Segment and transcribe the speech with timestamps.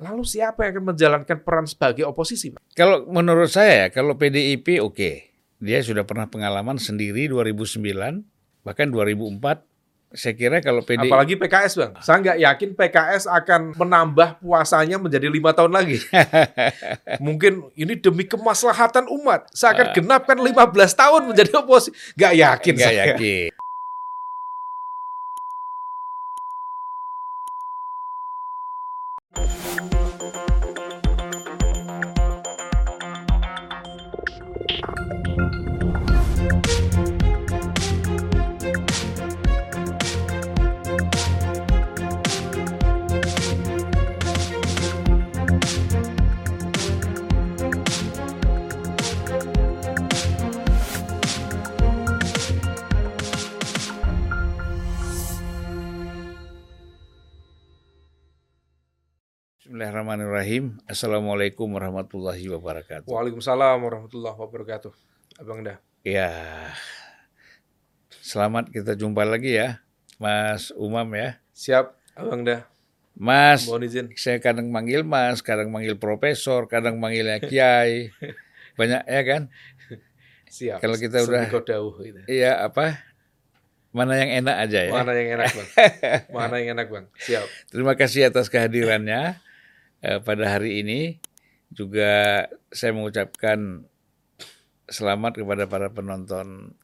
[0.00, 2.48] Lalu siapa yang akan menjalankan peran sebagai oposisi?
[2.56, 2.72] Pak?
[2.72, 5.28] Kalau menurut saya ya, kalau PDIP oke.
[5.60, 7.84] Dia sudah pernah pengalaman sendiri 2009,
[8.64, 9.68] bahkan 2004
[10.10, 15.30] saya kira kalau PDIP Apalagi PKS bang, saya nggak yakin PKS akan menambah puasanya menjadi
[15.30, 16.02] lima tahun lagi.
[17.26, 20.50] Mungkin ini demi kemaslahatan umat, saya akan genapkan 15
[20.98, 21.94] tahun menjadi oposisi.
[22.18, 23.04] Nggak yakin nggak saya.
[23.14, 23.59] yakin.
[60.90, 63.06] Assalamualaikum warahmatullahi wabarakatuh.
[63.06, 64.90] Waalaikumsalam warahmatullahi wabarakatuh.
[65.38, 65.78] Abang dah.
[66.02, 66.34] Ya,
[68.18, 69.78] selamat kita jumpa lagi ya,
[70.18, 71.38] Mas Umam ya.
[71.54, 72.66] Siap, abang dah.
[73.14, 74.06] Mas, Mohon izin.
[74.18, 78.10] saya kadang manggil Mas, kadang manggil Profesor, kadang manggilnya Kiai.
[78.78, 79.42] Banyak ya kan?
[80.50, 80.82] Siap.
[80.82, 82.18] Kalau kita udah- Sedikit dawuh itu.
[82.26, 82.98] Iya apa?
[83.94, 84.90] Mana yang enak aja ya.
[84.90, 85.68] Mana yang enak bang?
[86.34, 87.06] Mana yang enak bang?
[87.14, 87.46] Siap.
[87.70, 89.38] Terima kasih atas kehadirannya
[90.00, 91.00] eh, pada hari ini.
[91.70, 93.86] Juga saya mengucapkan
[94.84, 96.74] selamat kepada para penonton.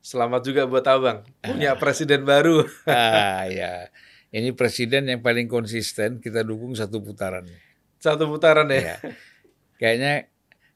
[0.00, 1.20] Selamat juga buat abang.
[1.44, 2.64] Punya presiden baru.
[2.88, 3.92] Ah ya,
[4.30, 6.24] ini presiden yang paling konsisten.
[6.24, 7.44] Kita dukung satu putaran.
[8.00, 8.80] Satu putaran ya.
[8.80, 8.96] Ya.
[9.76, 10.12] Kayaknya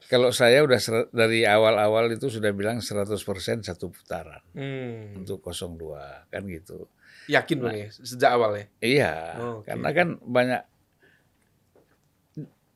[0.05, 3.17] kalau saya udah ser- dari awal-awal itu sudah bilang 100%
[3.65, 5.23] satu putaran Hmm.
[5.23, 6.85] untuk 02 kan gitu.
[7.25, 7.87] Yakin bang ya?
[7.89, 8.65] Sejak awal ya?
[8.83, 9.13] Iya,
[9.57, 9.71] Oke.
[9.71, 10.61] karena kan banyak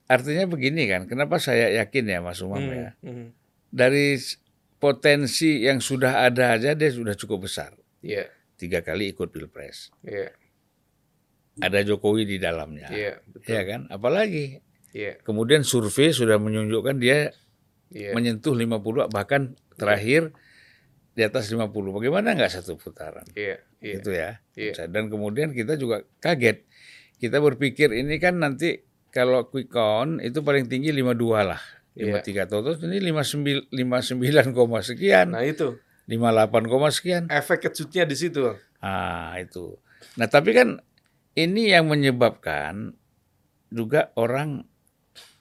[0.08, 1.06] artinya begini kan.
[1.06, 2.90] Kenapa saya yakin ya Mas Umam Hmm, ya?
[3.04, 3.28] hmm.
[3.68, 4.16] Dari
[4.78, 7.76] potensi yang sudah ada aja dia sudah cukup besar.
[8.00, 8.32] Iya.
[8.56, 9.92] Tiga kali ikut pilpres.
[10.02, 10.32] Iya.
[11.58, 12.88] Ada Jokowi di dalamnya.
[12.90, 13.14] Iya.
[13.46, 13.90] Ya kan?
[13.90, 14.62] Apalagi
[14.94, 15.20] Iya.
[15.22, 17.34] kemudian survei sudah menunjukkan dia
[17.90, 18.14] Iya.
[18.14, 20.32] menyentuh 50 bahkan terakhir
[21.14, 21.90] di atas 50.
[21.92, 23.26] Bagaimana nggak satu putaran?
[23.34, 23.58] Iya.
[23.82, 23.94] Iya.
[24.00, 24.32] Gitu ya.
[24.54, 24.86] Iya.
[24.88, 26.64] Dan kemudian kita juga kaget.
[27.18, 28.86] Kita berpikir ini kan nanti
[29.18, 31.58] kalau quick count itu paling tinggi 52 lah.
[31.98, 32.22] Iya.
[32.22, 35.74] 53 total ini 59 59 koma sekian, Nah itu
[36.06, 37.26] 58 koma sekian.
[37.28, 38.54] efek kejutnya di situ.
[38.78, 39.74] Ah, itu.
[40.14, 40.78] Nah, tapi kan
[41.34, 42.94] ini yang menyebabkan
[43.68, 44.62] juga orang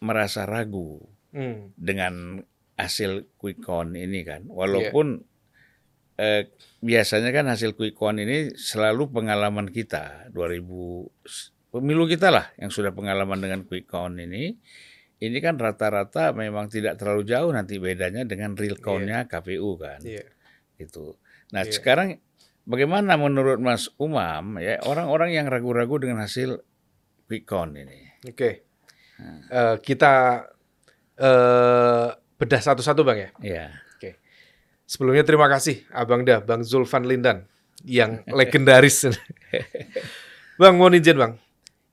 [0.01, 1.77] merasa ragu Hmm.
[1.77, 2.41] dengan
[2.75, 4.49] hasil quick count ini kan.
[4.49, 5.21] Walaupun
[6.17, 6.49] eh,
[6.81, 11.13] biasanya kan hasil quick count ini selalu pengalaman kita 2000
[11.77, 14.57] pemilu kita lah yang sudah pengalaman dengan quick count ini.
[15.17, 20.01] Ini kan rata-rata memang tidak terlalu jauh nanti bedanya dengan real count-nya KPU kan.
[20.05, 20.25] Iya.
[20.77, 21.17] Gitu.
[21.57, 21.73] Nah, Iya.
[21.73, 22.21] sekarang
[22.69, 26.61] bagaimana menurut Mas Umam ya orang-orang yang ragu-ragu dengan hasil
[27.29, 28.13] quick count ini?
[28.29, 28.69] Oke.
[29.49, 30.45] Eh, kita
[31.17, 33.31] eh, bedah satu-satu bang ya.
[33.41, 33.67] Ya.
[34.87, 37.51] Sebelumnya terima kasih Abang Dah, Bang Zulfan Lindan
[37.83, 39.11] yang legendaris.
[40.61, 41.43] bang, mohon izin Bang.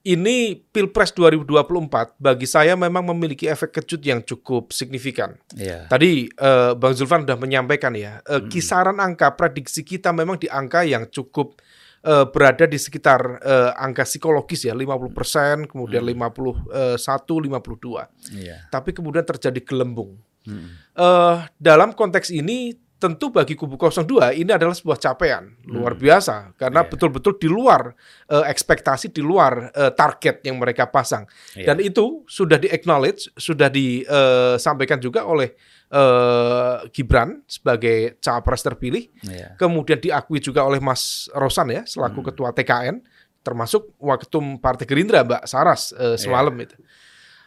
[0.04, 5.40] Ini Pilpres 2024 bagi saya memang memiliki efek kejut yang cukup signifikan.
[5.56, 5.88] Ya.
[5.88, 10.84] Tadi eh, Bang Zulfan sudah menyampaikan ya, eh, kisaran angka prediksi kita memang di angka
[10.84, 11.56] yang cukup
[12.04, 18.36] eh, berada di sekitar eh, angka psikologis ya, 50%, kemudian 51, 52.
[18.36, 18.68] Iya.
[18.68, 20.20] Tapi kemudian terjadi gelembung.
[20.44, 21.00] Mm.
[21.00, 26.88] eh dalam konteks ini tentu bagi kubu 02 ini adalah sebuah capaian luar biasa karena
[26.88, 26.90] Iya.
[26.96, 27.92] betul-betul di luar
[28.32, 31.68] eh, ekspektasi di luar eh, target yang mereka pasang Iya.
[31.68, 35.52] dan itu sudah di acknowledge sudah disampaikan juga oleh
[35.92, 39.60] eh, Gibran sebagai cawapres terpilih Iya.
[39.60, 43.04] kemudian diakui juga oleh Mas Rosan ya selaku ketua TKN
[43.44, 46.80] termasuk waketum Partai Gerindra Mbak Saras eh, semalam itu.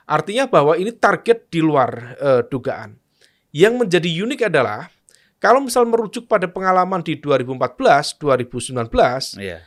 [0.04, 3.00] Artinya bahwa ini target di luar eh, dugaan.
[3.48, 4.92] Yang menjadi unik adalah
[5.36, 9.60] kalau misal merujuk pada pengalaman di 2014, 2019, Iya.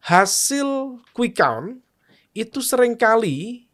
[0.00, 1.82] hasil quick count
[2.30, 3.66] itu sering kali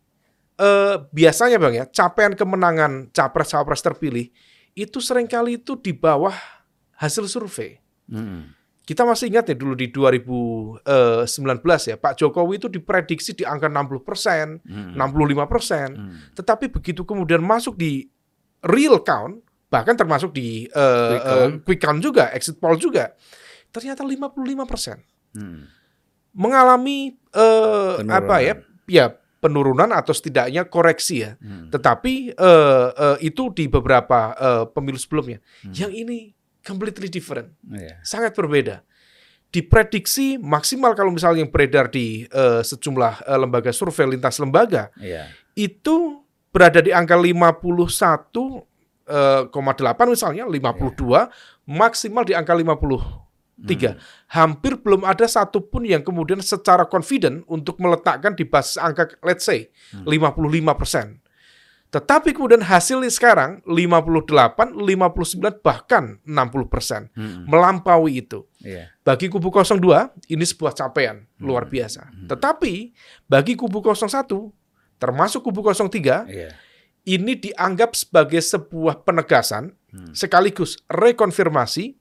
[0.56, 4.30] eh, biasanya Bang ya, capaian kemenangan capres-capres terpilih
[4.72, 6.32] itu sering kali itu di bawah
[6.96, 7.76] hasil survei.
[8.08, 8.54] Mm.
[8.82, 10.82] Kita masih ingat ya dulu di 2019
[11.90, 14.94] ya, Pak Jokowi itu diprediksi di angka 60 persen, Mm.
[14.96, 15.88] 65 persen.
[15.92, 16.14] Mm.
[16.38, 18.06] Tetapi begitu kemudian masuk di
[18.62, 21.54] real count, bahkan termasuk di eh, Quick eh, count.
[21.64, 23.16] quick count juga, exit poll juga,
[23.72, 25.00] ternyata 55 persen
[25.32, 25.64] Mm.
[26.32, 28.12] mengalami Penurunan.
[28.12, 28.54] apa ya,
[28.84, 29.06] ya
[29.40, 31.34] penurunan atau setidaknya koreksi ya.
[31.40, 31.72] Hmm.
[31.72, 35.40] Tetapi eh, eh, itu di beberapa eh, pemilu sebelumnya.
[35.64, 35.72] Hmm.
[35.72, 36.18] Yang ini
[36.60, 37.98] completely different, Iya.
[38.04, 38.84] sangat berbeda.
[39.48, 45.28] Diprediksi maksimal kalau misalnya yang beredar di eh, sejumlah eh, lembaga survei lintas lembaga Iya.
[45.52, 47.16] itu berada di angka
[49.06, 51.28] 51,8 misalnya, 52
[51.66, 53.94] maksimal di angka 53.
[54.34, 59.70] Hampir belum ada satupun yang kemudian secara confident untuk meletakkan di basis angka let's say
[60.02, 61.22] 55%.
[61.92, 67.12] Tetapi kemudian hasilnya sekarang 58, 59 bahkan 60%.
[67.12, 67.44] Hmm.
[67.44, 68.48] Melampaui itu.
[68.64, 68.88] Iya.
[69.04, 72.08] Bagi kubu 02 ini sebuah capaian luar biasa.
[72.32, 72.96] Tetapi
[73.28, 74.24] bagi kubu 01
[74.96, 76.50] termasuk kubu 03 Iya.
[77.02, 79.74] Ini dianggap sebagai sebuah penegasan
[80.16, 81.98] sekaligus rekonfirmasi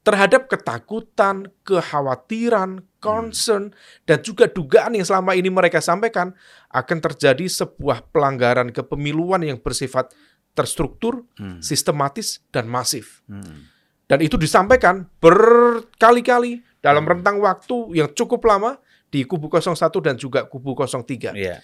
[0.00, 3.72] terhadap ketakutan, kekhawatiran, concern
[4.08, 6.32] dan juga dugaan yang selama ini mereka sampaikan
[6.72, 10.12] akan terjadi sebuah pelanggaran kepemiluan yang bersifat
[10.56, 11.60] terstruktur, Hmm.
[11.60, 13.24] sistematis dan masif.
[13.28, 13.68] Hmm.
[14.08, 18.80] Dan itu disampaikan berkali-kali dalam rentang waktu yang cukup lama
[19.10, 21.34] di kubu 01 dan juga kubu 03.
[21.36, 21.62] Iya.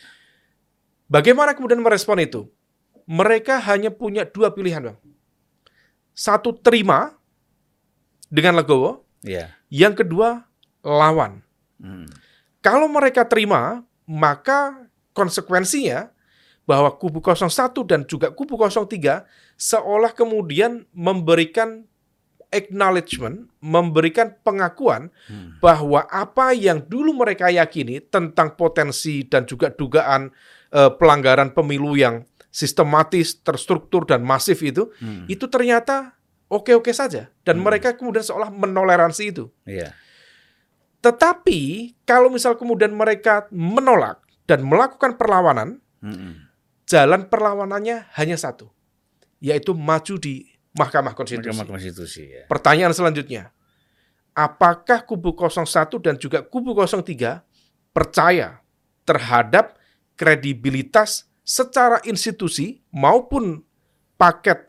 [1.06, 2.50] Bagaimana kemudian merespon itu?
[3.06, 4.98] Mereka hanya punya dua pilihan, Bang.
[6.10, 7.14] Satu, terima
[8.26, 9.06] dengan legowo.
[9.22, 9.54] Iya.
[9.70, 10.42] Yang kedua,
[10.82, 11.42] lawan.
[11.78, 12.10] Hmm.
[12.62, 16.10] Kalau mereka terima, maka konsekuensinya
[16.66, 19.22] bahwa kubu 01 dan juga kubu 03
[19.54, 21.86] seolah kemudian memberikan
[22.50, 25.58] acknowledgement, memberikan pengakuan Hmm.
[25.62, 30.30] bahwa apa yang dulu mereka yakini tentang potensi dan juga dugaan
[30.72, 35.28] eh, pelanggaran pemilu yang sistematis, terstruktur dan masif itu, Hmm.
[35.28, 36.16] itu ternyata
[36.48, 39.52] oke-oke saja dan mereka kemudian seolah menoleransi itu.
[39.68, 39.92] Iya.
[41.04, 46.48] Tetapi kalau misal kemudian mereka menolak dan melakukan perlawanan, Hmm.
[46.86, 48.70] jalan perlawanannya hanya satu,
[49.42, 51.56] yaitu maju di Mahkamah Konstitusi.
[51.56, 52.44] Mahkamah Konstitusi ya.
[52.46, 53.50] Pertanyaan selanjutnya,
[54.36, 57.42] apakah kubu 01 dan juga kubu 03
[57.96, 58.60] percaya
[59.08, 59.80] terhadap
[60.16, 63.62] kredibilitas secara institusi maupun
[64.18, 64.66] paket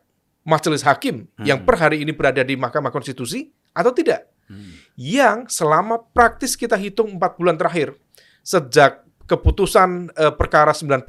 [0.47, 4.31] majelis hakim yang per hari ini berada di Mahkamah Konstitusi atau tidak?
[4.47, 4.79] Hmm.
[4.95, 7.97] Yang selama praktis kita hitung 4 bulan terakhir
[8.45, 11.03] sejak keputusan eh, perkara 90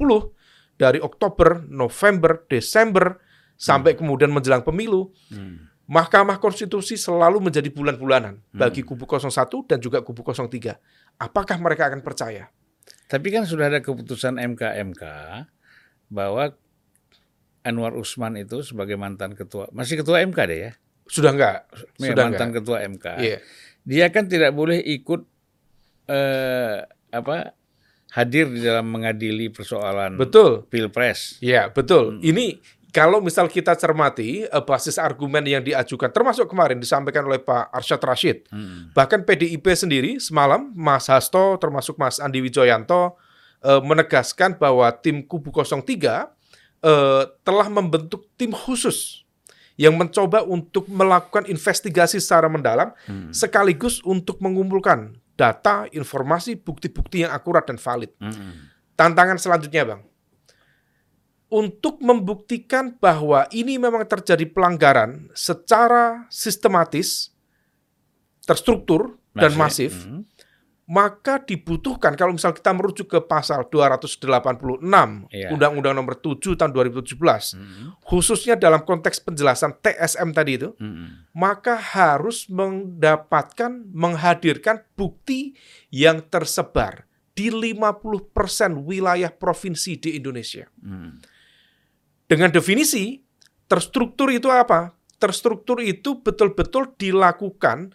[0.75, 3.15] dari Oktober, November, Desember
[3.55, 5.69] sampai kemudian menjelang pemilu Hmm.
[5.89, 10.77] Mahkamah Konstitusi selalu menjadi bulan-bulanan bagi kubu 01 dan juga kubu 03.
[11.17, 12.45] Apakah mereka akan percaya?
[13.09, 15.03] Tapi kan sudah ada keputusan MK-MK
[16.13, 16.53] bahwa
[17.65, 20.71] Anwar Usman itu sebagai mantan ketua, masih ketua MK deh ya,
[21.09, 21.65] Sudah enggak?
[21.97, 22.61] Ya, Sudah mantan enggak?
[22.63, 23.05] ketua MK.
[23.17, 23.37] Iya.
[23.83, 25.25] Dia kan tidak boleh ikut
[26.05, 27.57] eh, apa
[28.13, 30.69] hadir di dalam mengadili persoalan Betul.
[30.69, 31.41] pilpres.
[31.41, 32.21] Iya, betul.
[32.21, 32.57] Ini
[32.89, 38.01] kalau misal kita cermati eh, basis argumen yang diajukan termasuk kemarin disampaikan oleh Pak Arsyad
[38.01, 38.49] Rashid.
[38.49, 38.89] Hmm.
[38.97, 43.17] Bahkan PDIP sendiri semalam Mas Hasto termasuk Mas Andi Wijoyanto
[43.61, 49.21] eh, menegaskan bahwa tim kubu 03 eh, telah membentuk tim khusus
[49.79, 53.31] yang mencoba untuk melakukan investigasi secara mendalam Hmm.
[53.31, 58.11] sekaligus untuk mengumpulkan data, informasi, bukti-bukti yang akurat dan valid.
[58.19, 58.67] Hmm.
[58.99, 60.03] Tantangan selanjutnya, Bang.
[61.49, 67.33] Untuk membuktikan bahwa ini memang terjadi pelanggaran secara sistematis,
[68.45, 70.29] terstruktur dan masif, Hmm.
[70.85, 75.53] maka dibutuhkan kalau misal kita merujuk ke pasal 286 Iya.
[75.53, 77.93] Undang-Undang Nomor 7 tahun 2017, Hmm.
[78.01, 81.25] khususnya dalam konteks penjelasan TSM tadi itu, Hmm.
[81.33, 85.53] maka harus mendapatkan menghadirkan bukti
[85.89, 90.69] yang tersebar di 50% wilayah provinsi di Indonesia.
[90.81, 91.21] Hmm.
[92.29, 93.17] Dengan definisi
[93.65, 94.93] terstruktur itu apa?
[95.17, 97.89] Terstruktur itu betul-betul dilakukan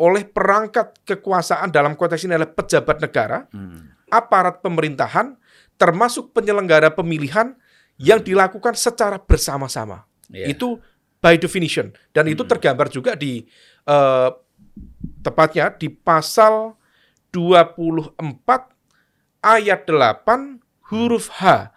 [0.00, 3.94] oleh perangkat kekuasaan dalam konteks ini adalah pejabat negara, Hmm.
[4.10, 5.36] aparat pemerintahan,
[5.78, 7.54] termasuk penyelenggara pemilihan
[8.00, 10.02] yang dilakukan secara bersama-sama.
[10.32, 10.50] Iya.
[10.50, 10.82] Itu
[11.22, 13.44] by definition dan itu tergambar juga di
[13.84, 14.30] eh,
[15.20, 16.72] tepatnya di pasal
[17.28, 18.16] 24
[19.44, 21.73] ayat 8 huruf H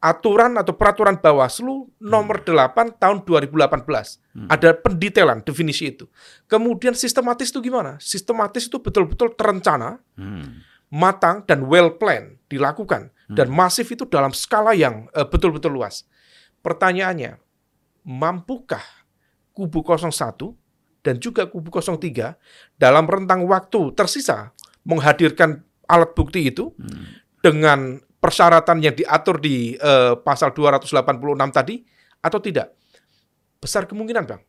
[0.00, 4.48] aturan atau peraturan Bawaslu nomor 8 tahun 2018.
[4.48, 6.08] Ada pendetailan definisi itu.
[6.48, 8.00] Kemudian sistematis itu gimana?
[8.00, 10.64] Sistematis itu betul-betul terencana, Hmm.
[10.88, 16.08] matang dan well plan dilakukan dan masif itu dalam skala yang eh, betul-betul luas.
[16.64, 17.38] Pertanyaannya,
[18.08, 18.82] mampukah
[19.54, 20.56] kubu 01
[21.04, 22.40] dan juga kubu 03
[22.80, 24.52] dalam rentang waktu tersisa
[24.84, 26.72] menghadirkan alat bukti itu
[27.44, 30.92] dengan persyaratan yang diatur di uh, pasal 286
[31.50, 31.80] tadi
[32.20, 32.76] atau tidak?
[33.60, 34.44] Besar kemungkinan, Bang.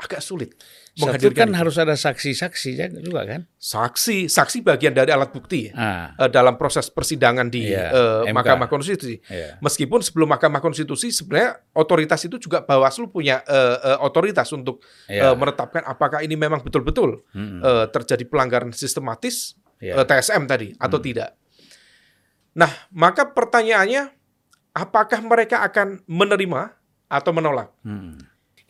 [0.00, 0.56] Agak sulit
[0.96, 1.56] Satu kan itu.
[1.60, 2.72] harus ada saksi-saksi
[3.04, 3.44] juga kan?
[3.60, 6.16] Saksi, saksi bagian dari alat bukti ah.
[6.16, 9.20] uh, dalam proses persidangan di yeah, iya, uh, Mahkamah Konstitusi.
[9.28, 9.60] Yeah.
[9.60, 15.30] Meskipun sebelum Mahkamah Konstitusi sebenarnya otoritas itu juga Bawaslu punya uh, uh, otoritas untuk yeah.
[15.30, 17.60] uh, menetapkan apakah ini memang betul-betul -hmm.
[17.60, 20.00] uh, terjadi pelanggaran sistematis yeah.
[20.00, 21.06] uh, TSM tadi atau hmm.
[21.06, 21.39] tidak.
[22.54, 24.10] Nah, maka pertanyaannya,
[24.74, 26.74] apakah mereka akan menerima
[27.06, 27.70] atau menolak?
[27.86, 28.18] Hmm.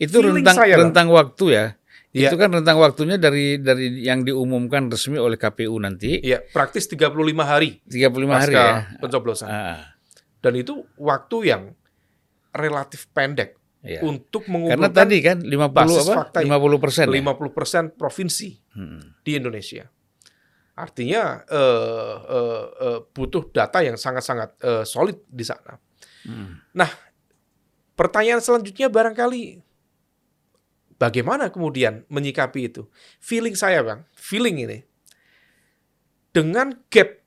[0.01, 1.65] Itu Feeling rentang saya, rentang waktu ya.
[2.11, 2.27] Ya.
[2.27, 6.19] Itu kan rentang waktunya dari dari yang diumumkan resmi oleh KPU nanti.
[6.19, 7.07] Iya, praktis 35
[7.47, 7.79] hari.
[7.87, 8.99] 35 hari ya.
[8.99, 9.47] Pencoblosan.
[9.47, 9.95] Ah.
[10.43, 11.71] Dan itu waktu yang
[12.51, 14.03] relatif pendek ya.
[14.03, 16.13] untuk mengumpulkan Karena tadi kan 50 basis apa?
[16.27, 17.05] Fakta 50 persen.
[17.07, 17.31] 50 ya?
[17.55, 19.01] persen provinsi hmm.
[19.23, 19.83] di Indonesia.
[20.81, 25.77] Artinya uh, uh, uh, butuh data yang sangat-sangat uh, solid di sana.
[26.25, 26.57] Hmm.
[26.73, 26.89] Nah,
[27.93, 29.61] pertanyaan selanjutnya barangkali
[30.97, 32.89] bagaimana kemudian menyikapi itu?
[33.21, 34.81] Feeling saya, Bang, feeling ini
[36.33, 37.21] dengan gap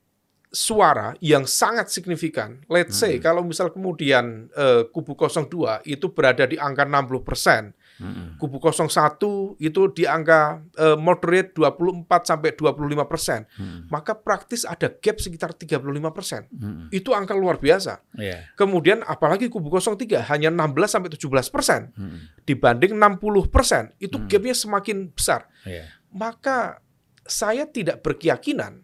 [0.51, 2.59] suara yang sangat signifikan.
[2.67, 3.23] Let's say hmm.
[3.23, 8.35] kalau misal kemudian uh, kubu 02 itu berada di angka 60 persen, Hmm.
[8.35, 13.47] Kubu 01 itu di angka uh, moderate 24 sampai 25 persen.
[13.55, 13.87] Hmm.
[13.87, 15.79] Maka praktis ada gap sekitar 35
[16.11, 16.41] persen.
[16.51, 16.91] Hmm.
[16.91, 18.03] Itu angka luar biasa.
[18.19, 18.51] Yeah.
[18.59, 21.81] Kemudian apalagi kubu 03 hanya 16 sampai 17 persen.
[21.95, 22.19] Hmm.
[22.43, 23.83] Dibanding 60 persen.
[23.95, 24.27] Itu hmm.
[24.27, 25.47] gapnya semakin besar.
[25.63, 25.87] Yeah.
[26.11, 26.83] Maka
[27.23, 28.83] saya tidak berkeyakinan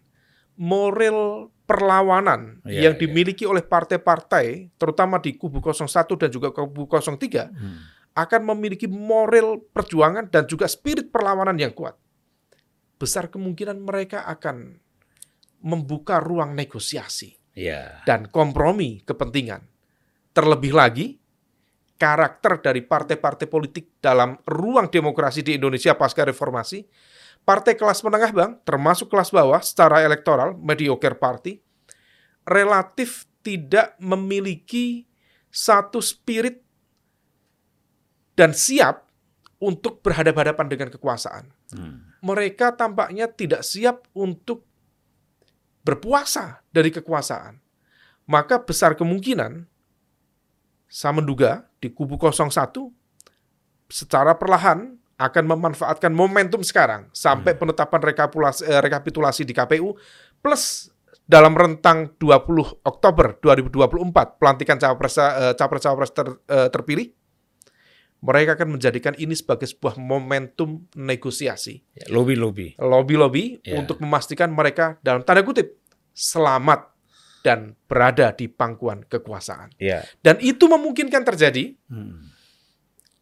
[0.56, 3.00] moral perlawanan yeah, yang iya.
[3.00, 3.52] dimiliki yeah.
[3.56, 5.88] oleh partai-partai, terutama di kubu 01
[6.20, 11.96] dan juga kubu 03, hmm akan memiliki moral perjuangan dan juga spirit perlawanan yang kuat.
[13.00, 14.78] Besar kemungkinan mereka akan
[15.62, 18.04] membuka ruang negosiasi yeah.
[18.04, 19.64] dan kompromi kepentingan.
[20.32, 21.06] Terlebih lagi,
[21.96, 26.82] karakter dari partai-partai politik dalam ruang demokrasi di Indonesia pasca reformasi,
[27.46, 31.62] partai kelas menengah bang, termasuk kelas bawah secara elektoral, mediocre party,
[32.48, 35.06] relatif tidak memiliki
[35.52, 36.64] satu spirit
[38.36, 39.06] dan siap
[39.62, 41.44] untuk berhadapan-hadapan dengan kekuasaan.
[41.70, 42.10] Hmm.
[42.22, 44.66] Mereka tampaknya tidak siap untuk
[45.86, 47.58] berpuasa dari kekuasaan.
[48.26, 49.66] Maka besar kemungkinan
[50.86, 52.52] saya menduga di kubu 01
[53.90, 57.60] secara perlahan akan memanfaatkan momentum sekarang sampai hmm.
[57.62, 59.94] penetapan rekapitulasi, eh, rekapitulasi di KPU
[60.42, 60.90] plus
[61.22, 67.14] dalam rentang 20 Oktober 2024 pelantikan capres eh, capres ter, eh, terpilih
[68.22, 71.82] mereka akan menjadikan ini sebagai sebuah momentum negosiasi.
[71.98, 72.78] Ya, lobby-lobby.
[72.78, 73.82] Lobby-lobby ya.
[73.82, 75.82] untuk memastikan mereka dalam tanda kutip
[76.14, 76.94] selamat
[77.42, 79.74] dan berada di pangkuan kekuasaan.
[79.82, 80.06] Ya.
[80.22, 82.30] Dan itu memungkinkan terjadi hmm.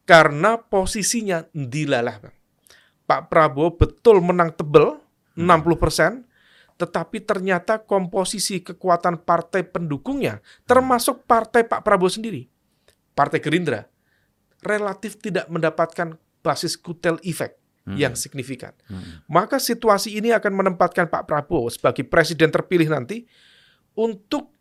[0.05, 2.21] karena posisinya dilalah.
[3.09, 5.01] Pak Prabowo betul menang tebel
[5.35, 5.49] hmm.
[5.49, 6.13] 60 persen,
[6.77, 12.45] tetapi ternyata komposisi kekuatan partai pendukungnya, termasuk partai Pak Prabowo sendiri,
[13.17, 13.90] Partai Gerindra,
[14.65, 17.57] relatif tidak mendapatkan basis kutel efek
[17.89, 17.97] hmm.
[17.97, 18.73] yang signifikan.
[18.89, 19.25] Hmm.
[19.29, 23.25] Maka situasi ini akan menempatkan Pak Prabowo sebagai presiden terpilih nanti
[23.97, 24.53] untuk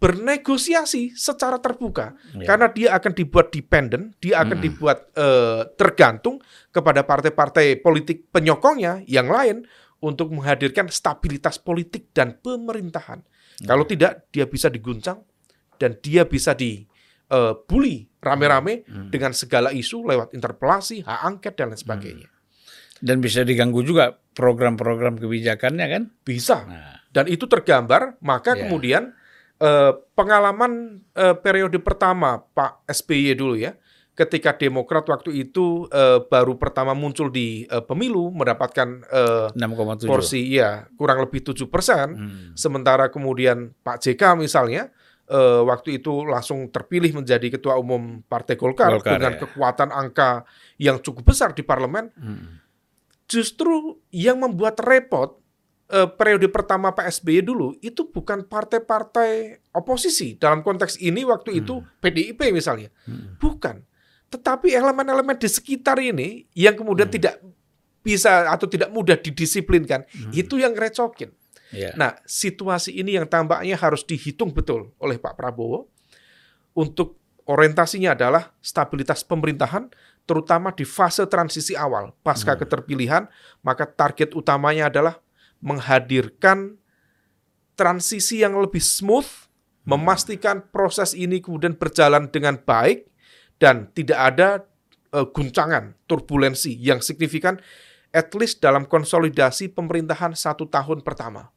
[0.00, 2.48] bernegosiasi secara terbuka ya.
[2.48, 4.64] karena dia akan dibuat dependen, dia akan hmm.
[4.64, 6.40] dibuat uh, tergantung
[6.72, 9.68] kepada partai-partai politik penyokongnya yang lain
[10.00, 13.20] untuk menghadirkan stabilitas politik dan pemerintahan.
[13.60, 13.76] Ya.
[13.76, 15.20] Kalau tidak, dia bisa diguncang
[15.76, 16.88] dan dia bisa di
[17.30, 19.08] uh, bully rame-rame hmm.
[19.08, 21.84] dengan segala isu lewat interpelasi, hak angket dan lain hmm.
[21.86, 22.28] sebagainya.
[23.00, 26.02] Dan bisa diganggu juga program-program kebijakannya kan?
[26.20, 26.68] Bisa.
[26.68, 27.00] Nah.
[27.10, 28.60] Dan itu tergambar, maka yeah.
[28.68, 29.02] kemudian
[29.58, 33.72] uh, pengalaman uh, periode pertama Pak SBY dulu ya,
[34.20, 40.60] ketika Demokrat waktu itu uh, baru pertama muncul di uh, pemilu mendapatkan uh, 6,7 porsi
[40.60, 42.52] ya kurang lebih tujuh persen, hmm.
[42.52, 44.92] sementara kemudian Pak JK misalnya
[45.30, 49.40] uh, waktu itu langsung terpilih menjadi ketua umum Partai Golkar, Golkar dengan ya.
[49.46, 50.44] kekuatan angka
[50.76, 52.10] yang cukup besar di parlemen.
[52.18, 52.60] Hmm.
[53.30, 55.38] Justru yang membuat repot
[55.94, 61.60] uh, periode pertama Pak SBY dulu itu bukan partai-partai oposisi dalam konteks ini waktu hmm.
[61.62, 63.38] itu PDIP misalnya, hmm.
[63.38, 63.86] bukan.
[64.30, 67.16] Tetapi elemen-elemen di sekitar ini yang kemudian hmm.
[67.18, 67.34] tidak
[68.00, 70.32] bisa atau tidak mudah didisiplinkan, hmm.
[70.34, 71.30] itu yang recokin.
[71.70, 71.94] Yeah.
[71.94, 75.86] Nah, situasi ini yang tampaknya harus dihitung betul oleh Pak Prabowo
[76.74, 79.90] untuk orientasinya adalah stabilitas pemerintahan
[80.28, 82.60] terutama di fase transisi awal pasca hmm.
[82.62, 83.26] keterpilihan,
[83.66, 85.18] maka target utamanya adalah
[85.58, 86.78] menghadirkan
[87.74, 89.26] transisi yang lebih smooth,
[89.88, 93.10] memastikan proses ini kemudian berjalan dengan baik
[93.58, 94.48] dan tidak ada
[95.10, 97.58] uh, guncangan, turbulensi yang signifikan
[98.10, 101.50] at least dalam konsolidasi pemerintahan satu tahun pertama.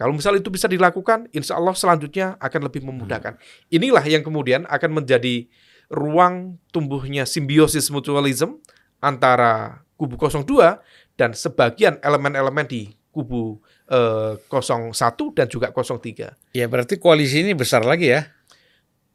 [0.00, 3.36] Kalau misal itu bisa dilakukan, insya Allah selanjutnya akan lebih memudahkan.
[3.68, 5.44] Inilah yang kemudian akan menjadi
[5.92, 8.64] ruang tumbuhnya simbiosis mutualism
[9.04, 10.80] antara kubu 02
[11.20, 13.60] dan sebagian elemen-elemen di kubu
[13.92, 14.96] eh, 01
[15.36, 16.56] dan juga 03.
[16.56, 18.24] Ya berarti koalisi ini besar lagi ya?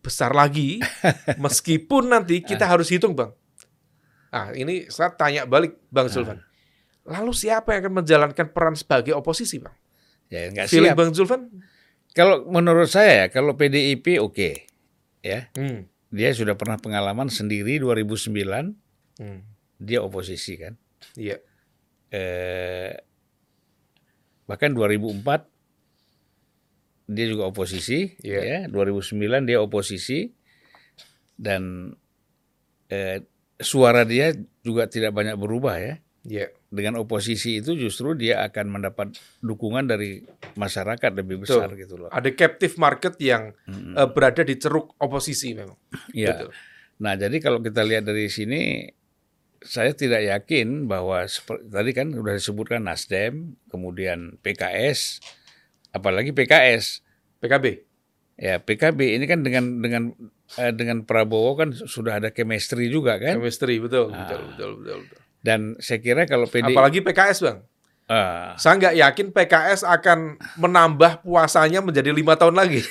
[0.05, 0.77] Besar lagi,
[1.41, 3.33] meskipun nanti kita harus hitung bang.
[4.29, 6.45] Nah ini saya tanya balik bang Zulfan.
[7.09, 9.73] Lalu siapa yang akan menjalankan peran sebagai oposisi bang?
[10.27, 10.97] Ya Feeling siap.
[10.97, 11.41] bang Zulfan?
[12.11, 14.65] Kalau menurut saya ya, kalau PDIP oke,
[15.19, 15.85] ya Hmm.
[16.09, 18.73] dia sudah pernah pengalaman sendiri 2009
[19.15, 19.43] Hmm.
[19.77, 20.79] dia oposisi kan.
[21.13, 21.39] Iya.
[22.09, 22.95] Eh,
[24.45, 25.51] bahkan 2004
[27.05, 28.39] dia juga oposisi, Iya.
[28.41, 30.33] ya 2009 dia oposisi
[31.35, 31.93] dan
[32.87, 33.21] eh,
[33.57, 34.29] suara dia
[34.61, 35.95] juga tidak banyak berubah ya.
[36.25, 36.49] Iya.
[36.73, 40.25] Dengan oposisi itu justru dia akan mendapat dukungan dari
[40.57, 41.61] masyarakat lebih Betul.
[41.61, 42.09] besar gitu loh.
[42.09, 45.77] Ada captive market yang eh, berada di ceruk oposisi memang.
[46.11, 46.33] Iya.
[46.33, 46.49] Betul.
[46.95, 48.87] Nah, jadi kalau kita lihat dari sini,
[49.61, 51.25] saya tidak yakin bahwa
[51.69, 55.19] tadi kan sudah disebutkan Nasdem, kemudian PKS,
[55.91, 57.01] apalagi PKS.
[57.43, 57.65] PKB.
[58.35, 60.03] Ya, PKB ini kan dengan dengan
[60.55, 63.39] eh, dengan Prabowo kan sudah ada chemistry juga kan.
[63.39, 64.23] Chemistry betul, Ah.
[64.27, 65.21] betul, betul, betul, betul.
[65.45, 67.59] Dan saya kira kalau PD Apalagi PKS bang.
[68.05, 72.85] Ah, Saya nggak yakin PKS akan menambah puasanya menjadi lima tahun lagi.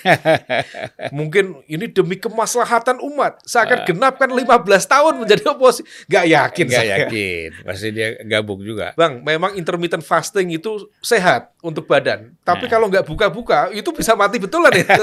[1.15, 3.39] Mungkin ini demi kemaslahatan umat.
[3.47, 5.87] Saya akan genapkan 15 tahun menjadi oposisi.
[6.11, 6.97] Nggak yakin nggak saya.
[7.07, 8.91] yakin, pasti dia gabung juga.
[8.99, 12.35] Bang, memang intermittent fasting itu sehat untuk badan.
[12.43, 12.71] Tapi Nah.
[12.75, 14.83] kalau nggak buka-buka, itu bisa mati betulan ya.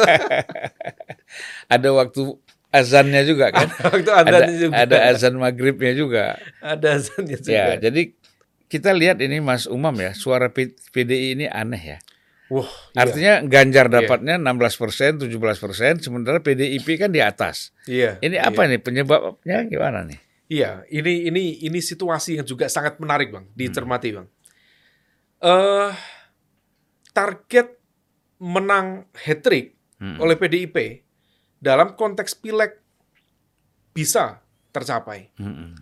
[1.72, 2.36] Ada waktu
[2.72, 3.68] azannya juga kan.
[3.92, 4.75] Waktu ada, juga.
[4.88, 6.40] ada azan maghribnya juga.
[6.64, 7.51] Ada azannya juga.
[7.51, 8.16] Ya, jadi
[8.66, 12.00] kita lihat ini Mas Umam ya, suara PDI ini aneh ya.
[12.48, 13.00] Wah, iya.
[13.00, 13.96] Artinya Ganjar Iya.
[14.03, 17.72] dapatnya 16 persen, 17 persen, sementara PDIP kan di atas.
[17.88, 18.20] Iya.
[18.20, 20.20] Ini apa nih penyebabnya gimana nih?
[20.51, 23.55] Iya, ini ini ini situasi yang juga sangat menarik, Bang, Hmm.
[23.55, 24.27] dicermati, Bang.
[25.40, 25.92] Eh
[27.12, 27.75] target
[28.40, 30.18] menang hat-trick Hmm.
[30.18, 30.75] oleh PDIP
[31.61, 32.75] dalam konteks pileg
[33.93, 34.41] bisa
[34.74, 35.29] tercapai.
[35.37, 35.77] Mm-mm.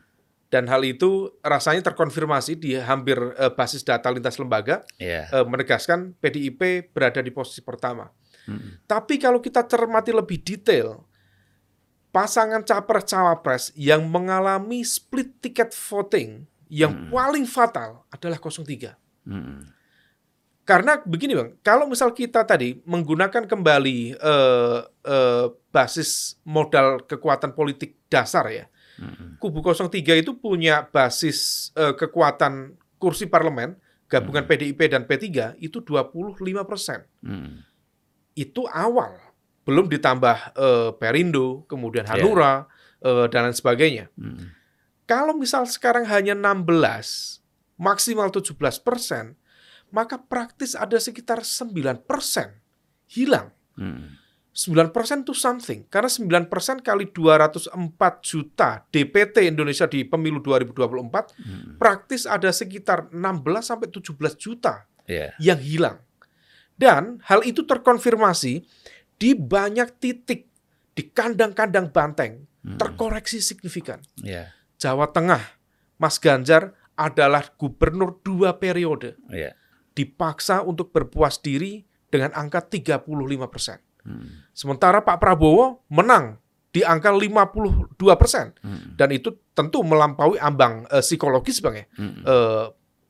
[0.50, 5.30] Dan hal itu rasanya terkonfirmasi di hampir eh, basis data lintas lembaga Iya.
[5.30, 8.10] eh, menegaskan PDIP berada di posisi pertama.
[8.50, 8.84] Mm-mm.
[8.84, 11.06] Tapi kalau kita cermati lebih detail,
[12.10, 18.98] pasangan capres-cawapres yang mengalami split ticket voting yang paling fatal adalah 03.
[19.30, 19.79] Mm-mm.
[20.70, 27.98] Karena begini bang, kalau misal kita tadi menggunakan kembali eh, eh, basis modal kekuatan politik
[28.06, 28.70] dasar ya,
[29.02, 29.42] Mm-mm.
[29.42, 29.90] kubu 03
[30.22, 36.38] itu punya basis eh, kekuatan kursi parlemen gabungan PDIP dan P3 itu 25
[36.70, 37.02] persen.
[37.26, 37.66] Mm-mm.
[38.38, 39.18] itu awal
[39.66, 42.14] belum ditambah eh, Perindo kemudian Ya.
[42.14, 42.70] Hanura
[43.02, 44.54] eh, dan lain sebagainya Mm-mm.
[45.10, 47.42] kalau misal sekarang hanya 16
[47.82, 48.54] maksimal 17
[48.86, 49.34] persen
[49.90, 51.74] maka praktis ada sekitar 9
[52.04, 52.54] persen
[53.08, 54.16] hilang Mm-mm.
[54.50, 57.72] 9 persen itu something karena 9 persen kali 204
[58.20, 61.78] juta DPT Indonesia di pemilu 2024 Mm-mm.
[61.78, 63.20] praktis ada sekitar 16
[63.62, 65.34] sampai 17 juta Iya.
[65.42, 65.98] yang hilang.
[66.78, 68.62] Dan hal itu terkonfirmasi
[69.18, 70.46] di banyak titik
[70.94, 72.78] di kandang-kandang banteng Mm-mm.
[72.78, 74.00] terkoreksi signifikan.
[74.22, 74.54] Iya.
[74.78, 75.42] Jawa Tengah,
[75.98, 79.58] Mas Ganjar adalah gubernur dua periode, Iya.
[80.00, 83.04] Dipaksa untuk berpuas diri dengan angka 35
[83.52, 83.84] persen.
[84.08, 84.56] Mm-mm.
[84.56, 86.40] Sementara Pak Prabowo menang
[86.72, 88.56] di angka 52 persen.
[88.64, 88.96] Mm-mm.
[88.96, 91.86] Dan itu tentu melampaui ambang eh, psikologis Bang ya.
[92.00, 92.24] Mm-mm.
[92.24, 92.66] Eh,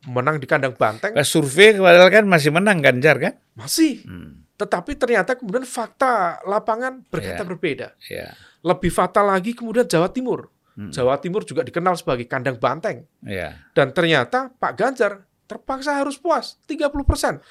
[0.07, 3.33] menang di kandang banteng Pas survei padahal kan masih menang Ganjar kan?
[3.53, 4.47] masih Mm.
[4.55, 7.47] Tetapi ternyata kemudian fakta lapangan berkata Iya.
[7.47, 7.87] berbeda.
[8.11, 8.27] Iya.
[8.59, 10.51] Lebih fatal lagi kemudian Jawa Timur.
[10.75, 10.91] Mm.
[10.91, 13.03] Jawa Timur juga dikenal sebagai kandang banteng.
[13.23, 13.55] Iya.
[13.71, 17.41] Dan ternyata Pak Ganjar terpaksa harus puas 30%.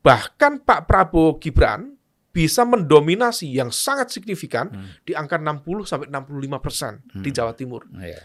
[0.00, 1.92] Bahkan Pak Prabowo Gibran
[2.32, 4.88] bisa mendominasi yang sangat signifikan Hmm.
[5.04, 7.36] di angka 60 sampai 65 persen di Hmm.
[7.36, 7.84] Jawa Timur.
[7.92, 8.20] Iya.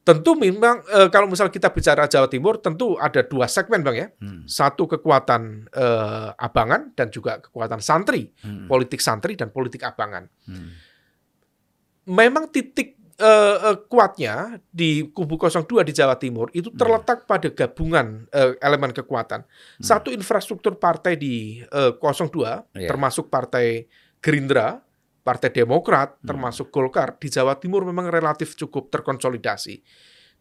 [0.00, 4.08] Tentu memang eh, kalau misal kita bicara Jawa Timur tentu ada dua segmen bang ya.
[4.20, 4.44] Mm.
[4.44, 8.68] Satu kekuatan eh, abangan dan juga kekuatan santri Mm.
[8.68, 10.28] politik santri dan politik abangan.
[10.44, 10.68] Mm.
[12.04, 16.78] Memang titik eh, eh, kuatnya di kubu 02 di Jawa Timur itu Hmm.
[16.78, 19.46] terletak pada gabungan eh, elemen kekuatan.
[19.78, 22.90] Satu infrastruktur partai di eh, 02 Iya.
[22.90, 23.86] termasuk partai
[24.18, 24.80] Gerindra,
[25.24, 26.34] Partai Demokrat, Hmm.
[26.34, 29.80] termasuk Golkar di Jawa Timur memang relatif cukup terkonsolidasi.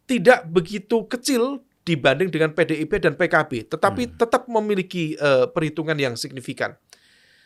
[0.03, 4.15] Tidak begitu kecil dibanding dengan PDIP dan PKB, tetapi Hmm.
[4.17, 6.75] tetap memiliki eh, perhitungan yang signifikan.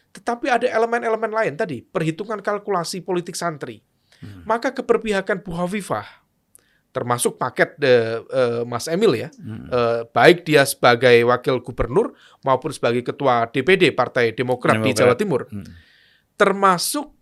[0.07, 3.83] Tetapi ada elemen-elemen lain tadi, perhitungan kalkulasi politik santri.
[4.17, 4.41] Hmm.
[4.43, 6.05] Maka keberpihakan Bu Hovifah,
[6.89, 9.69] termasuk paket eh, eh, Mas Emil ya, Hmm.
[9.69, 14.97] eh, baik dia sebagai wakil gubernur maupun sebagai ketua DPD Partai Demokrat, di Demokrat.
[14.97, 15.65] Jawa Timur, Hmm.
[16.33, 17.13] termasuk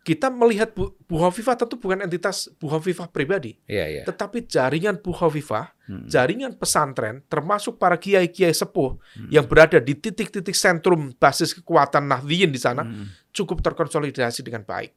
[0.00, 4.02] kita melihat Bu, Bu Hovifah tentu bukan entitas Bu Hovifah pribadi, Iya, iya.
[4.08, 6.08] tetapi jaringan Bu Hovifah, Hmm.
[6.08, 9.28] jaringan pesantren, termasuk para kiai-kiai sepuh Hmm.
[9.28, 13.12] yang berada di titik-titik sentrum basis kekuatan Nahdliyin di sana, Hmm.
[13.30, 14.96] cukup terkonsolidasi dengan baik.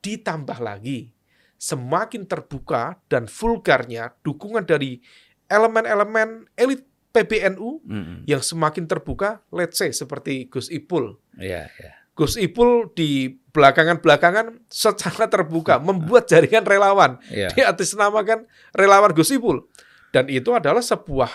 [0.00, 1.12] Ditambah lagi,
[1.60, 5.00] semakin terbuka dan vulgarnya dukungan dari
[5.44, 8.22] elemen-elemen elit PBNU Hmm.
[8.24, 11.18] yang semakin terbuka, let's say seperti Gus Ipul.
[11.36, 11.92] Iya, iya.
[12.14, 17.18] Gus Ipul di belakangan-belakangan secara terbuka membuat jaringan relawan.
[17.28, 17.50] Iya.
[17.50, 19.66] Dia atasnamakan relawan Gus Ipul.
[20.14, 21.30] Dan itu adalah sebuah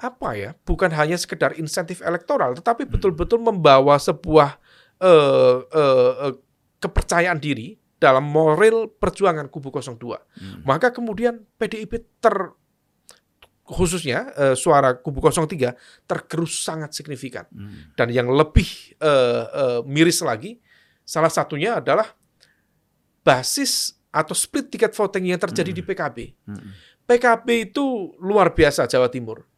[0.00, 0.50] apa ya?
[0.64, 4.56] Bukan hanya sekedar insentif elektoral, tetapi betul-betul membawa sebuah
[5.02, 6.32] eh, eh,
[6.84, 9.96] kepercayaan diri dalam moral perjuangan kubu 02.
[9.96, 10.60] Hmm.
[10.68, 12.52] Maka kemudian PDIP ter
[13.64, 17.48] khususnya eh, suara kubu 03 tergerus sangat signifikan.
[17.48, 17.96] Hmm.
[17.96, 18.68] Dan yang lebih
[19.00, 20.60] eh, eh, miris lagi,
[21.00, 22.12] salah satunya adalah
[23.24, 26.18] basis atau split ticket voting yang terjadi di PKB.
[26.44, 26.70] Hmm.
[27.08, 29.48] PKB itu luar biasa Jawa Timur.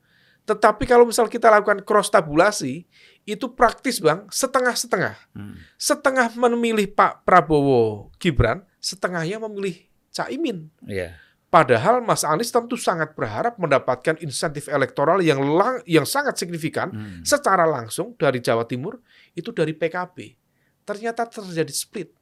[0.46, 2.86] Tetapi kalau misal kita lakukan cross tabulasi,
[3.26, 5.18] itu praktis bang, setengah-setengah.
[5.34, 5.58] Hmm.
[5.74, 9.82] Setengah memilih Pak Prabowo Gibran, setengahnya memilih
[10.14, 10.70] Caimin.
[10.86, 11.18] Iya.
[11.50, 17.20] Padahal Mas Anies tentu sangat berharap mendapatkan insentif elektoral yang lang- yang sangat signifikan Hmm.
[17.26, 19.02] secara langsung dari Jawa Timur
[19.34, 20.38] itu dari PKB.
[20.86, 22.14] Ternyata terjadi split.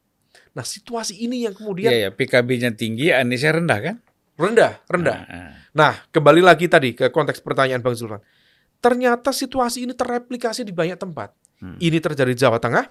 [0.56, 2.10] Nah, situasi ini yang kemudian Iya, ya.
[2.10, 3.96] PKB-nya tinggi, Aniesnya rendah kan?
[4.34, 5.18] Rendah, rendah.
[5.20, 5.50] Ah, ah.
[5.72, 8.22] Nah, kembali lagi tadi ke konteks pertanyaan Bang Zulfan.
[8.78, 11.32] Ternyata situasi ini terreplikasi di banyak tempat.
[11.58, 11.78] Hmm.
[11.78, 12.84] Ini terjadi di Jawa Tengah,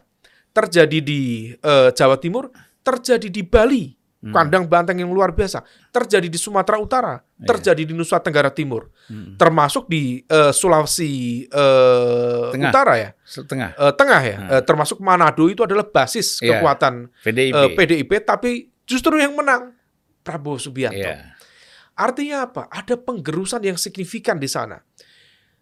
[0.49, 1.21] terjadi di
[1.53, 2.49] eh, Jawa Timur,
[2.81, 3.85] terjadi di Bali,
[4.23, 4.31] Hmm.
[4.31, 7.43] kandang banteng yang luar biasa, terjadi di Sumatera Utara, Iya.
[7.43, 9.35] terjadi di Nusa Tenggara Timur, Hmm.
[9.35, 12.71] termasuk di eh, Sulawesi eh, Tengah.
[12.71, 13.75] Utara ya, Setengah.
[13.75, 14.49] Eh, tengah ya, Hmm.
[14.55, 16.55] Eh, termasuk Manado itu adalah basis Iya.
[16.55, 17.51] kekuatan PDIP.
[17.53, 18.51] eh, PDIP, tapi
[18.87, 19.75] justru yang menang
[20.23, 20.97] Prabowo Subianto.
[20.97, 21.35] Iya.
[21.93, 22.71] Artinya apa?
[22.71, 24.81] Ada penggerusan yang signifikan di sana.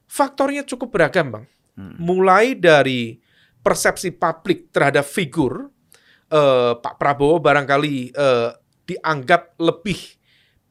[0.08, 1.45] Faktornya cukup beragam, Bang.
[1.76, 1.95] Hmm.
[2.00, 3.19] Mulai dari
[3.60, 5.67] persepsi publik terhadap figur
[6.32, 8.50] eh, Pak Prabowo barangkali eh,
[8.88, 10.00] dianggap lebih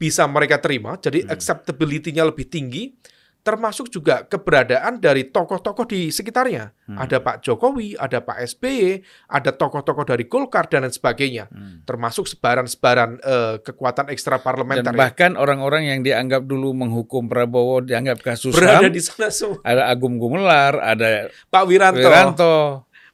[0.00, 1.36] bisa mereka terima, jadi Hmm.
[1.36, 2.96] acceptability-nya lebih tinggi,
[3.40, 6.76] termasuk juga keberadaan dari tokoh-tokoh di sekitarnya.
[6.84, 6.98] Hmm.
[6.98, 11.80] Ada Pak Jokowi, ada Pak SBY, ada tokoh-tokoh dari Golkar dan lain sebagainya, Hmm.
[11.82, 14.92] termasuk sebaran-sebaran eh, kekuatan ekstra Dan parlementer.
[14.92, 14.98] ya.
[14.98, 19.56] bahkan orang-orang yang dianggap dulu menghukum Prabowo dianggap kasus berada HAM, di sana semua.
[19.62, 21.96] ada Agung Gumelar, ada Pak Wiranto.
[21.98, 22.54] Wiranto,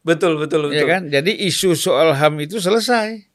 [0.02, 0.86] Betul, betul, ya betul.
[0.86, 1.02] kan?
[1.08, 3.26] Jadi isu soal HAM itu selesai,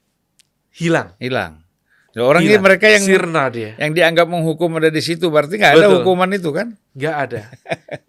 [0.71, 1.15] Hilang.
[1.17, 1.63] hilang.
[2.11, 3.71] Orang ini mereka yang sirna dia.
[3.79, 6.75] yang dianggap menghukum ada di situ, berarti nggak ada hukuman itu kan?
[6.91, 7.41] Nggak ada.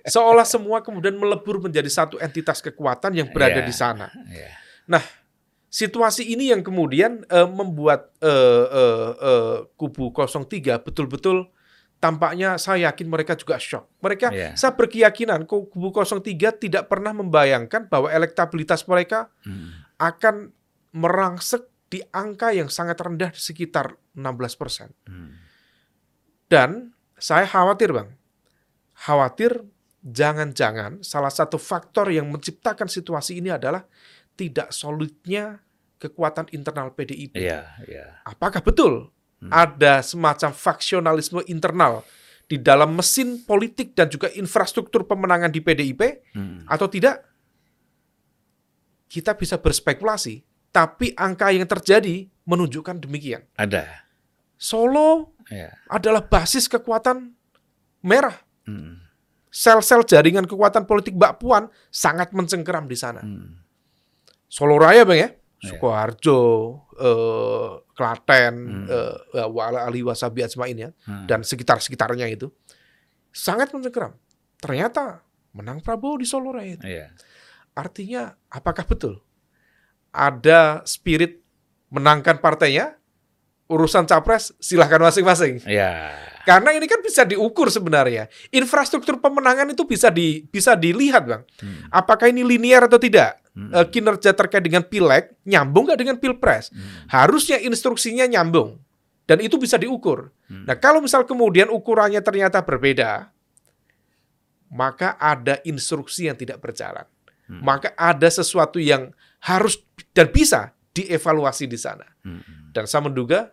[0.03, 3.69] Seolah semua kemudian melebur menjadi satu entitas kekuatan yang berada Iya.
[3.69, 4.11] di sana.
[4.27, 4.51] Iya.
[4.91, 5.03] Nah,
[5.71, 8.29] situasi ini yang kemudian eh, membuat eh,
[8.67, 11.47] eh, eh, kubu 03 betul-betul
[11.97, 13.87] tampaknya saya yakin mereka juga shock.
[14.03, 14.51] Mereka Iya.
[14.59, 19.87] saya berkeyakinan kubu 03 tidak pernah membayangkan bahwa elektabilitas mereka Hmm.
[19.97, 20.51] akan
[20.91, 24.89] merangsek di angka yang sangat rendah di sekitar 16 persen.
[25.05, 25.37] Hmm.
[26.49, 28.09] Dan saya khawatir bang,
[28.97, 29.61] khawatir
[30.01, 33.85] jangan-jangan salah satu faktor yang menciptakan situasi ini adalah
[34.33, 35.61] tidak solidnya
[36.01, 37.37] kekuatan internal PDIP.
[37.37, 38.25] Iya, iya.
[38.25, 39.51] Apakah betul Hmm.
[39.51, 42.07] ada semacam faksionalisme internal
[42.47, 46.63] di dalam mesin politik dan juga infrastruktur pemenangan di PDIP Hmm.
[46.71, 47.27] atau tidak?
[49.11, 50.41] Kita bisa berspekulasi,
[50.73, 53.45] tapi angka yang terjadi menunjukkan demikian.
[53.55, 54.09] Ada.
[54.57, 55.75] Solo Ya.
[55.87, 57.35] adalah basis kekuatan
[58.01, 58.35] merah.
[58.65, 58.99] Hmm.
[59.53, 63.21] Sel-sel jaringan kekuatan politik Mbak Puan sangat mencengkeram di sana.
[63.21, 63.61] Hmm.
[64.49, 65.29] Solo Raya, Bang ya.
[65.63, 65.77] Iya.
[65.77, 66.41] Sukoharjo,
[66.97, 68.87] eh, Klaten, Hmm.
[68.89, 71.29] eh, Wala Ali Wasabi Ajmain ya, Hmm.
[71.29, 72.49] dan sekitar-sekitarnya itu
[73.31, 74.17] sangat mencengkeram.
[74.59, 75.21] Ternyata
[75.53, 76.81] menang Prabowo di Solo Raya.
[76.81, 76.85] itu.
[76.87, 77.13] Iya.
[77.73, 79.21] Artinya apakah betul
[80.13, 81.41] ada spirit
[81.89, 82.95] menangkan partainya,
[83.67, 85.65] urusan capres silahkan masing-masing.
[85.65, 86.13] Ya.
[86.43, 88.27] Karena ini kan bisa diukur sebenarnya.
[88.51, 91.43] Infrastruktur pemenangan itu bisa di bisa dilihat, Bang.
[91.63, 91.87] Hmm.
[91.89, 93.39] Apakah ini linear atau tidak?
[93.55, 93.71] Hmm.
[93.71, 96.75] Eh, kinerja terkait dengan pileg nyambung nggak dengan pilpres?
[96.75, 97.07] Hmm.
[97.09, 98.81] Harusnya instruksinya nyambung.
[99.23, 100.35] Dan itu bisa diukur.
[100.51, 100.67] Hmm.
[100.67, 103.31] Nah, kalau misal kemudian ukurannya ternyata berbeda,
[104.73, 107.07] maka ada instruksi yang tidak berjalan.
[107.47, 107.63] Hmm.
[107.63, 112.05] Maka ada sesuatu yang harus dan bisa dievaluasi di sana.
[112.23, 112.71] Hmm.
[112.71, 113.53] Dan saya menduga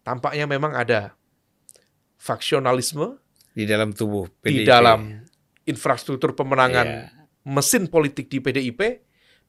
[0.00, 1.14] tampaknya memang ada
[2.16, 3.16] faksionalisme
[3.50, 4.68] Di dalam tubuh di PDIP.
[4.68, 5.24] dalam
[5.64, 7.02] infrastruktur pemenangan Iya.
[7.44, 8.80] mesin politik di PDIP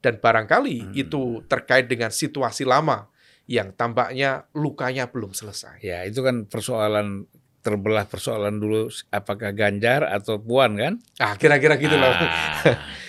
[0.00, 0.92] dan barangkali Hmm.
[0.92, 3.06] itu terkait dengan situasi lama
[3.44, 5.78] yang tampaknya lukanya belum selesai.
[5.80, 7.26] Ya, itu kan persoalan
[7.60, 10.98] terbelah persoalan dulu apakah Ganjar atau Puan kan?
[11.16, 12.10] Ah, kira-kira gitu loh.
[12.10, 12.18] Ah.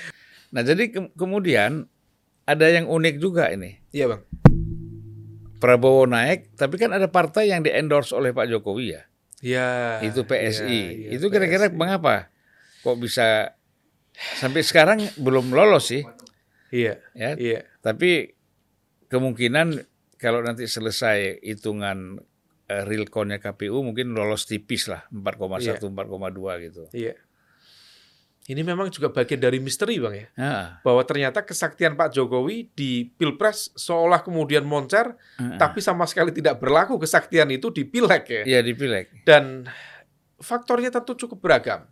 [0.53, 1.89] Nah, jadi ke- kemudian
[2.43, 3.79] ada yang unik juga ini.
[3.89, 4.21] Iya, Bang.
[5.57, 9.03] Prabowo naik, tapi kan ada partai yang di-endorse oleh Pak Jokowi ya.
[9.43, 9.99] Iya.
[9.99, 10.71] itu PSI.
[10.71, 12.31] iya, iya, itu kira-kira mengapa?
[12.79, 13.51] Kok bisa
[14.39, 16.03] sampai sekarang belum lolos sih?
[16.71, 17.03] Iya.
[17.11, 17.67] Ya, Iya.
[17.83, 18.39] tapi
[19.11, 19.83] kemungkinan
[20.15, 22.23] kalau nanti selesai hitungan
[22.71, 26.83] eh, real count-nya KPU mungkin lolos tipis lah 4,1 4,2 gitu.
[26.95, 27.19] Iya.
[28.43, 30.27] Ini memang juga bagian dari misteri, Bang ya.
[30.35, 36.35] Ah, Bahwa ternyata kesaktian Pak Jokowi di Pilpres seolah kemudian moncer, ah, tapi sama sekali
[36.35, 38.43] tidak berlaku kesaktian itu di Pileg ya.
[38.43, 39.23] Iya di pileg.
[39.23, 39.63] Dan
[40.43, 41.87] faktornya tentu cukup beragam.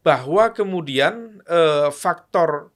[0.00, 2.72] Bahwa kemudian eh, faktor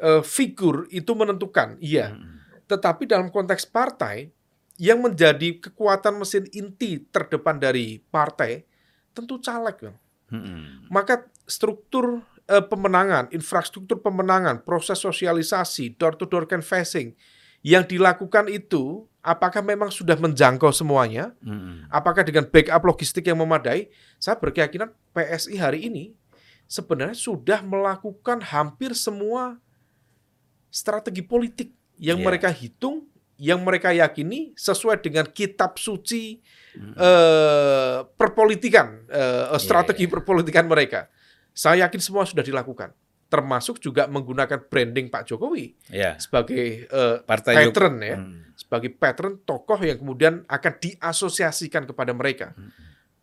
[0.00, 2.16] eh, figur itu menentukan, iya.
[2.16, 2.40] Mm.
[2.72, 4.32] Tetapi dalam konteks partai,
[4.80, 8.64] yang menjadi kekuatan mesin inti terdepan dari partai,
[9.12, 9.76] tentu caleg.
[9.76, 9.96] Bang.
[10.32, 10.90] Mm-mm.
[10.92, 17.14] Maka struktur eh, pemenangan, infrastruktur pemenangan, proses sosialisasi, door-to-door canvassing
[17.66, 21.34] yang dilakukan itu, apakah memang sudah menjangkau semuanya?
[21.42, 21.90] Mm-mm.
[21.90, 23.90] Apakah dengan backup logistik yang memadai?
[24.22, 26.14] Saya berkeyakinan PSI hari ini
[26.70, 29.58] sebenarnya sudah melakukan hampir semua
[30.70, 32.26] strategi politik yang Iya.
[32.30, 33.06] mereka hitung,
[33.36, 36.38] yang mereka yakini sesuai dengan kitab suci
[36.78, 36.94] Mm-mm.
[36.94, 40.12] eh, perpolitikan, eh, strategi Iya.
[40.12, 41.10] perpolitikan mereka.
[41.56, 42.92] Saya yakin semua sudah dilakukan,
[43.32, 48.52] termasuk juga menggunakan branding Pak Jokowi Ya, sebagai eh, partai patron ya Mm.
[48.60, 52.52] sebagai patron tokoh yang kemudian akan diasosiasikan kepada mereka.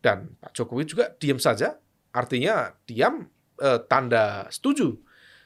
[0.02, 1.78] Dan Pak Jokowi juga diam saja,
[2.10, 3.24] artinya diam
[3.62, 4.98] eh, tanda setuju.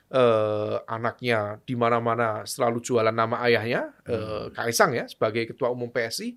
[0.09, 6.33] Eh, anaknya di mana-mana selalu jualan nama ayahnya, eh, Kaisang ya sebagai ketua umum PSI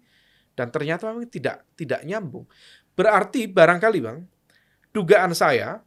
[0.52, 2.44] dan ternyata memang tidak tidak nyambung.
[2.92, 4.28] Berarti barangkali Bang,
[4.92, 5.80] dugaan saya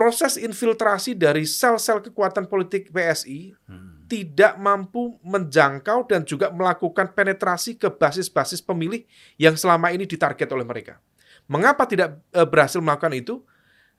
[0.00, 4.08] proses infiltrasi dari sel-sel kekuatan politik PSI Mm.
[4.08, 9.04] tidak mampu menjangkau dan juga melakukan penetrasi ke basis-basis pemilih
[9.36, 10.96] yang selama ini ditarget oleh mereka.
[11.44, 13.44] Mengapa tidak eh, berhasil melakukan itu?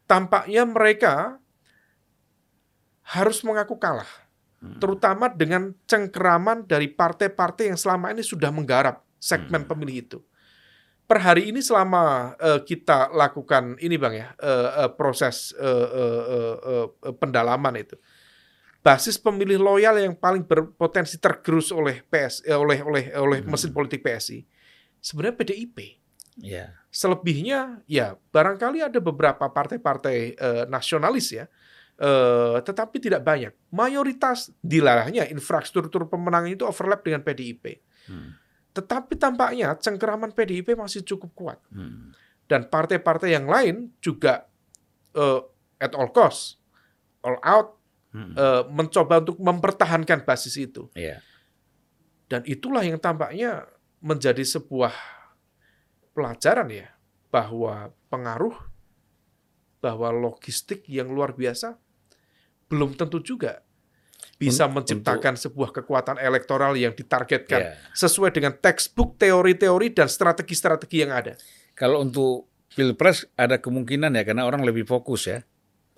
[0.10, 1.38] Tampaknya mereka
[3.06, 4.10] harus mengaku kalah,
[4.82, 10.20] terutama dengan cengkeraman dari partai-partai yang selama ini sudah menggarap segmen pemilih itu.
[11.12, 16.24] Per hari ini selama eh, kita lakukan ini bang ya eh, eh, proses eh, eh,
[16.24, 16.56] eh,
[16.88, 18.00] eh, pendalaman itu,
[18.80, 24.00] basis pemilih loyal yang paling berpotensi tergerus oleh PS eh, oleh oleh oleh mesin politik
[24.00, 24.40] PSI
[25.04, 25.78] sebenarnya PDIP.
[26.40, 26.80] Ya.
[26.88, 31.52] Selebihnya ya barangkali ada beberapa partai-partai eh, nasionalis ya,
[32.00, 33.52] eh, tetapi tidak banyak.
[33.68, 37.84] Mayoritas dilarahnya infrastruktur pemenangan itu overlap dengan PDIP.
[38.08, 38.41] Mm.
[38.72, 42.16] Tetapi tampaknya cengkeraman PDIP masih cukup kuat Mm.
[42.48, 44.48] dan partai-partai yang lain juga
[45.12, 45.42] eh,
[45.78, 46.56] at all cost,
[47.20, 47.76] all out
[48.16, 48.36] Mm.
[48.36, 50.88] eh, mencoba untuk mempertahankan basis itu.
[50.96, 51.20] Ya.
[52.28, 53.68] Dan itulah yang tampaknya
[54.00, 54.96] menjadi sebuah
[56.12, 56.92] pelajaran ya
[57.28, 58.56] bahwa pengaruh
[59.80, 61.76] bahwa logistik yang luar biasa
[62.68, 63.64] belum tentu juga
[64.42, 67.72] bisa menciptakan sebuah kekuatan elektoral yang ditargetkan Ya.
[67.94, 71.38] sesuai dengan textbook teori-teori dan strategi-strategi yang ada.
[71.78, 75.46] Kalau untuk pilpres ada kemungkinan ya karena orang lebih fokus ya.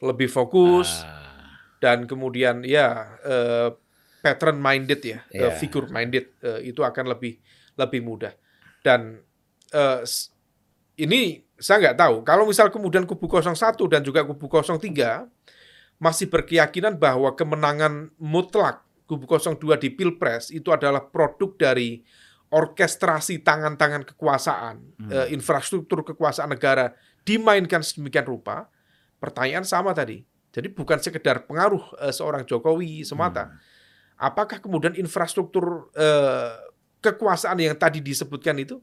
[0.03, 3.71] Lebih fokus Ah, dan kemudian ya eh,
[4.19, 5.55] pattern minded ya, eh, Ya.
[5.55, 7.39] figure minded eh, itu akan lebih
[7.79, 8.35] lebih mudah.
[8.83, 9.23] Dan
[10.03, 10.29] s-
[10.93, 15.25] ini saya nggak tahu kalau misal kemudian kubu 01 dan juga kubu 03
[16.03, 22.03] masih berkeyakinan bahwa kemenangan mutlak kubu 02 di Pilpres itu adalah produk dari
[22.51, 24.75] orkestrasi tangan-tangan kekuasaan,
[25.09, 26.91] eh, infrastruktur kekuasaan negara
[27.23, 28.67] dimainkan sedemikian rupa.
[29.17, 30.27] Pertanyaan sama tadi.
[30.51, 33.55] Jadi bukan sekedar pengaruh eh, seorang Jokowi semata.
[34.13, 36.53] apakah kemudian infrastruktur eh,
[37.01, 38.79] kekuasaan yang tadi disebutkan itu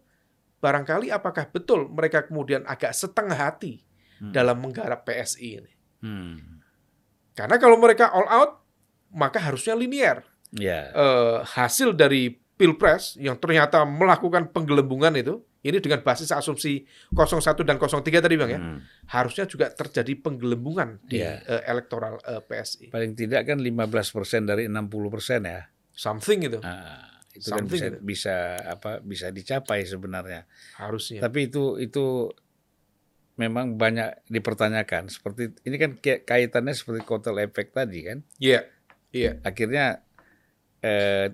[0.61, 3.81] barangkali apakah betul mereka kemudian agak setengah hati
[4.21, 4.35] hmm.
[4.35, 5.73] dalam menggarap PSI ini?
[6.03, 6.60] Hmm.
[7.41, 8.61] Karena kalau mereka all out,
[9.17, 10.29] maka harusnya linear.
[10.53, 10.93] Yeah.
[10.93, 10.99] Ya.
[10.99, 16.85] Uh, hasil dari pilpres yang ternyata melakukan penggelembungan itu, ini dengan basis asumsi
[17.17, 18.79] 01 dan 03 tadi bang ya, hmm.
[19.09, 21.41] harusnya juga terjadi penggelembungan di yeah.
[21.49, 21.57] Ya.
[21.57, 22.93] uh, elektoral uh, PSI.
[22.93, 25.65] Paling tidak kan 15 persen dari 60 persen ya.
[25.97, 26.61] Something itu.
[26.61, 27.99] Uh itu kan bisa gitu.
[28.03, 30.51] bisa apa bisa dicapai sebenarnya
[30.83, 32.27] harusnya tapi itu itu
[33.41, 38.63] memang banyak dipertanyakan seperti ini kan kaitannya seperti kotel efek tadi kan iya yeah.
[39.17, 39.35] iya yeah.
[39.41, 39.85] akhirnya
[40.85, 41.33] eh,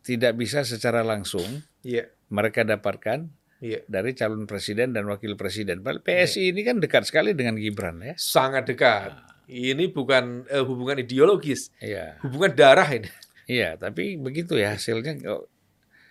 [0.00, 2.08] tidak bisa secara langsung yeah.
[2.32, 3.28] mereka dapatkan
[3.60, 3.84] yeah.
[3.84, 6.52] dari calon presiden dan wakil presiden PSI yeah.
[6.56, 9.28] ini kan dekat sekali dengan Gibran ya sangat dekat nah.
[9.52, 12.16] ini bukan uh, hubungan ideologis yeah.
[12.24, 13.12] hubungan darah ini
[13.46, 15.46] Iya, tapi begitu ya hasilnya kok.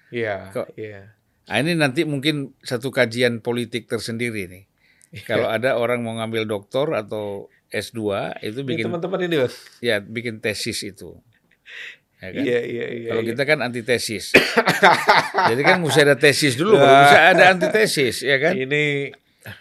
[0.09, 0.55] Iya.
[0.55, 0.67] Kok.
[0.79, 1.11] Iya.
[1.45, 4.63] Nah, ini nanti mungkin satu kajian politik tersendiri nih.
[5.29, 7.99] Kalau ada orang mau ngambil doktor atau S2
[8.43, 9.55] itu bikin teman-teman ini, Bos.
[9.79, 11.15] Ya, bikin tesis itu.
[12.19, 12.43] Ya kan?
[12.43, 13.09] Iya, iya, iya.
[13.11, 13.29] Kalau iya.
[13.35, 14.25] kita kan antitesis.
[15.51, 17.07] Jadi kan mesti ada tesis dulu, nah.
[17.07, 18.53] bisa ada antitesis, ya kan?
[18.55, 19.11] Ini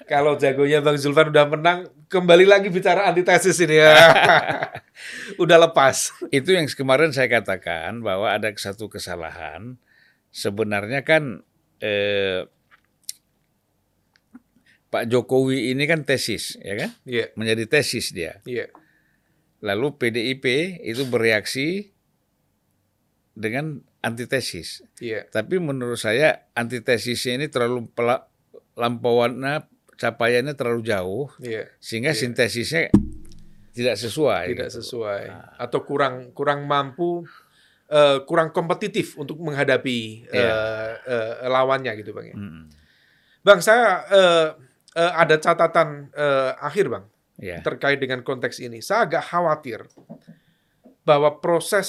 [0.08, 3.92] kalau jagonya Bang Zulfan udah menang, kembali lagi bicara antitesis ini ya.
[5.42, 6.14] udah lepas.
[6.30, 9.76] Itu yang kemarin saya katakan bahwa ada satu kesalahan.
[10.34, 11.44] Sebenarnya kan
[11.78, 12.48] eh,
[14.94, 16.94] Pak Jokowi ini kan tesis, ya kan?
[17.02, 17.34] Yeah.
[17.34, 18.38] Menjadi tesis dia.
[18.46, 18.70] Yeah.
[19.58, 20.46] Lalu PDIP
[20.86, 21.90] itu bereaksi
[23.34, 24.86] dengan antitesis.
[25.02, 25.26] Yeah.
[25.34, 27.90] Tapi menurut saya antitesisnya ini terlalu
[28.78, 29.66] lampauannya
[29.98, 31.66] capaiannya terlalu jauh, yeah.
[31.82, 32.20] sehingga yeah.
[32.22, 32.82] sintesisnya
[33.74, 34.54] tidak sesuai.
[34.54, 34.78] Tidak gitu.
[34.78, 35.58] sesuai, nah.
[35.58, 37.26] atau kurang kurang mampu,
[37.90, 40.38] uh, kurang kompetitif untuk menghadapi yeah.
[40.38, 40.54] Iya.
[40.54, 40.90] uh,
[41.42, 42.30] uh, lawannya gitu bang.
[42.30, 42.36] Ya.
[42.38, 42.70] Hmm.
[43.42, 44.48] Bang, saya uh,
[44.96, 47.04] uh, ada catatan uh, akhir bang
[47.38, 47.60] yeah.
[47.60, 48.80] terkait dengan konteks ini.
[48.80, 49.86] Saya agak khawatir
[51.04, 51.88] bahwa proses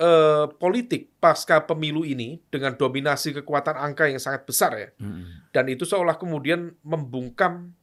[0.00, 5.52] uh, politik pasca pemilu ini dengan dominasi kekuatan angka yang sangat besar ya, hmm.
[5.52, 7.76] dan itu seolah kemudian membungkam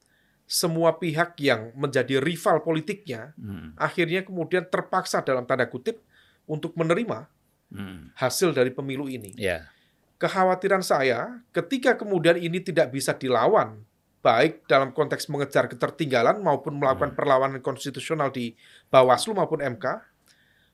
[0.45, 3.77] semua pihak yang menjadi rival politiknya, hmm.
[3.77, 6.01] akhirnya kemudian terpaksa dalam tanda kutip
[6.45, 7.29] untuk menerima
[7.73, 8.17] hmm.
[8.17, 9.33] hasil dari pemilu ini.
[9.37, 9.69] Yeah.
[10.17, 13.85] Kekhawatiran saya ketika kemudian ini tidak bisa dilawan,
[14.25, 17.19] baik dalam konteks mengejar ketertinggalan maupun melakukan hmm.
[17.21, 18.57] perlawanan konstitusional di
[18.89, 19.85] Bawaslu maupun MK,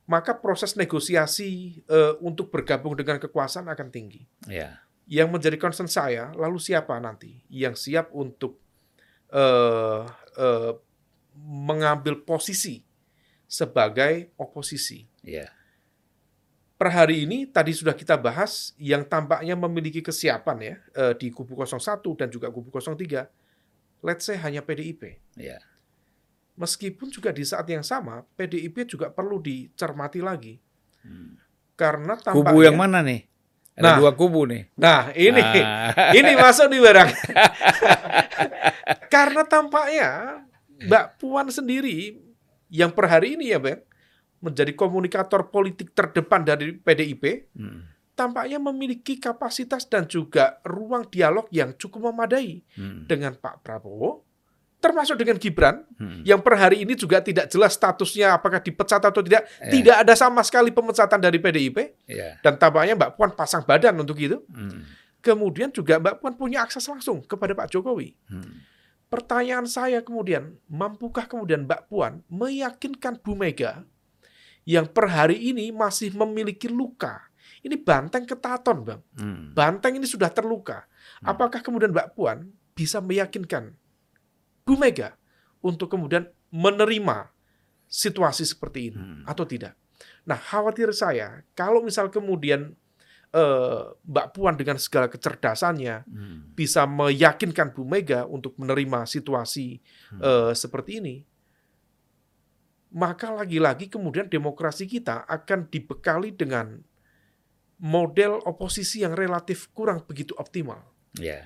[0.08, 4.24] maka proses negosiasi uh, untuk bergabung dengan kekuasaan akan tinggi.
[4.48, 4.80] Yeah.
[5.04, 8.56] Yang menjadi concern saya, lalu siapa nanti yang siap untuk
[9.28, 10.08] uh,
[10.40, 10.72] uh,
[11.44, 12.80] mengambil posisi
[13.44, 15.04] sebagai oposisi?
[15.20, 15.52] Yeah.
[16.80, 21.54] Per hari ini tadi sudah kita bahas yang tampaknya memiliki kesiapan ya uh, di kubu
[21.54, 21.78] 01
[22.18, 23.41] dan juga kubu 03.
[24.02, 25.22] Let's say hanya PDIP.
[25.38, 25.62] Yeah
[26.52, 30.60] Meskipun juga di saat yang sama PDIP juga perlu dicermati lagi.
[31.00, 31.40] Hmm.
[31.72, 33.24] Karena tampaknya kubu yang mana nih?
[33.72, 34.68] Ada nah, dua kubu nih.
[34.76, 36.12] Nah, ini ah.
[36.18, 37.08] ini masuk di barang.
[39.14, 40.08] Karena tampaknya
[40.84, 42.20] Mbak Puan sendiri
[42.68, 43.80] yang per hari ini ya, Bang,
[44.44, 47.91] menjadi komunikator politik terdepan dari PDIP, hmm.
[48.12, 53.08] Tampaknya memiliki kapasitas dan juga ruang dialog yang cukup memadai hmm.
[53.08, 54.32] dengan Pak Prabowo
[54.82, 56.26] termasuk dengan Gibran hmm.
[56.26, 59.70] yang per hari ini juga tidak jelas statusnya apakah dipecat atau tidak yeah.
[59.70, 61.78] tidak ada sama sekali pemecatan dari PDIP
[62.10, 62.36] yeah.
[62.42, 65.22] dan tampaknya Mbak Puan pasang badan untuk itu hmm.
[65.22, 68.52] kemudian juga Mbak Puan punya akses langsung kepada Pak Jokowi hmm.
[69.06, 73.86] pertanyaan saya kemudian mampukah kemudian Mbak Puan meyakinkan Bu Mega
[74.66, 77.31] yang per hari ini masih memiliki luka
[77.62, 79.54] ini banteng ketaton bang hmm.
[79.54, 80.84] banteng ini sudah terluka
[81.22, 81.30] hmm.
[81.30, 83.74] apakah kemudian Mbak Puan bisa meyakinkan
[84.62, 85.14] Bu Mega
[85.62, 87.30] untuk kemudian menerima
[87.92, 89.24] situasi seperti ini hmm.
[89.28, 89.76] atau tidak.
[90.24, 92.74] Nah, khawatir saya kalau misal kemudian
[93.34, 96.38] uh, Mbak Puan dengan segala kecerdasannya hmm.
[96.56, 99.82] bisa meyakinkan Bu Mega untuk menerima situasi
[100.14, 100.20] hmm.
[100.22, 101.16] uh, seperti ini,
[102.94, 106.80] maka lagi-lagi kemudian demokrasi kita akan dibekali dengan
[107.82, 110.78] model oposisi yang relatif kurang begitu optimal.
[111.18, 111.42] Yeah.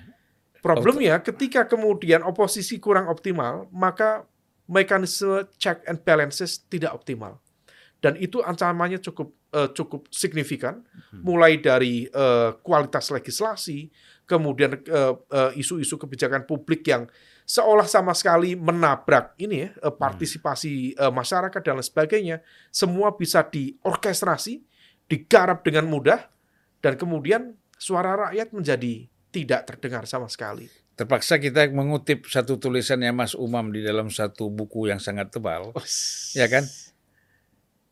[0.61, 4.29] Problemnya ketika kemudian oposisi kurang optimal, maka
[4.69, 7.41] mekanisme check and balances tidak optimal.
[7.97, 11.25] Dan itu ancamannya cukup uh, cukup signifikan, hmm.
[11.25, 13.89] mulai dari uh, kualitas legislasi,
[14.29, 17.09] kemudian isu uh, isu-isu kebijakan publik yang
[17.47, 22.37] seolah sama sekali menabrak ini ya partisipasi uh, masyarakat dan lain sebagainya,
[22.69, 24.66] semua bisa diorkestrasi
[25.07, 26.27] digarap dengan mudah
[26.83, 30.67] dan kemudian suara rakyat menjadi tidak terdengar sama sekali.
[30.97, 35.69] Terpaksa kita mengutip satu tulisannya Mas Umam di dalam satu buku yang sangat tebal,
[36.33, 36.65] ya kan?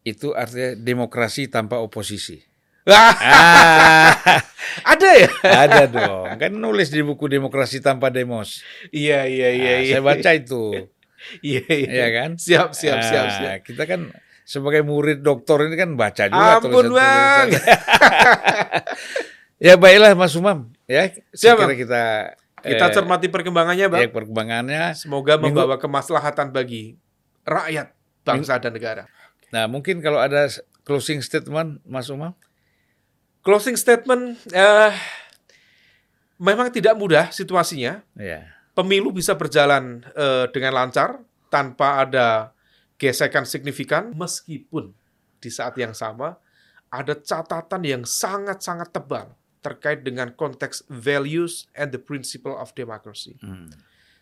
[0.01, 2.41] Itu artinya demokrasi tanpa oposisi.
[2.85, 4.13] ah,
[4.93, 5.29] ada ya?
[5.41, 6.37] Ada dong.
[6.37, 8.61] Kan nulis di buku Demokrasi Tanpa Demos.
[8.93, 9.73] Iya, iya, iya.
[9.73, 9.93] Nah, iya.
[9.97, 10.63] saya baca itu.
[11.41, 11.89] Iya, iya.
[11.89, 12.29] Iya kan?
[12.37, 13.59] Siap, siap, siap, Nah, siap.
[13.65, 14.13] Kita kan
[14.45, 17.49] sebagai murid doktor ini kan baca juga Ampun, Bang.
[19.65, 21.09] ya baiklah Mas Umam, ya.
[21.33, 21.73] Siap, Bang.
[21.73, 24.01] kita Kita eh, cermati perkembangannya, Bang.
[24.05, 24.83] ya, perkembangannya.
[24.93, 26.97] Semoga Minggu- membawa kemaslahatan bagi
[27.45, 27.93] rakyat,
[28.25, 29.03] bangsa, dan negara.
[29.53, 30.49] Nah, mungkin kalau ada
[30.85, 32.33] closing statement Mas Umam.
[33.45, 34.93] Closing statement, eh,
[36.41, 38.01] memang tidak mudah situasinya.
[38.17, 38.49] Ya.
[38.73, 41.21] Pemilu bisa berjalan eh, dengan lancar
[41.53, 42.54] tanpa ada
[42.95, 44.95] gesekan signifikan, meskipun
[45.39, 46.39] di saat yang sama
[46.89, 53.35] ada catatan yang sangat-sangat tebal terkait dengan konteks values and the principle of democracy.
[53.41, 53.73] Hmm.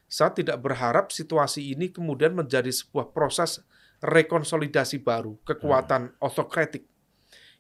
[0.07, 3.59] Saya tidak berharap situasi ini kemudian menjadi sebuah proses
[3.99, 6.87] rekonsolidasi baru, kekuatan otokratik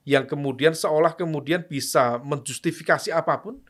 [0.03, 3.63] yang kemudian seolah kemudian bisa menjustifikasi apa pun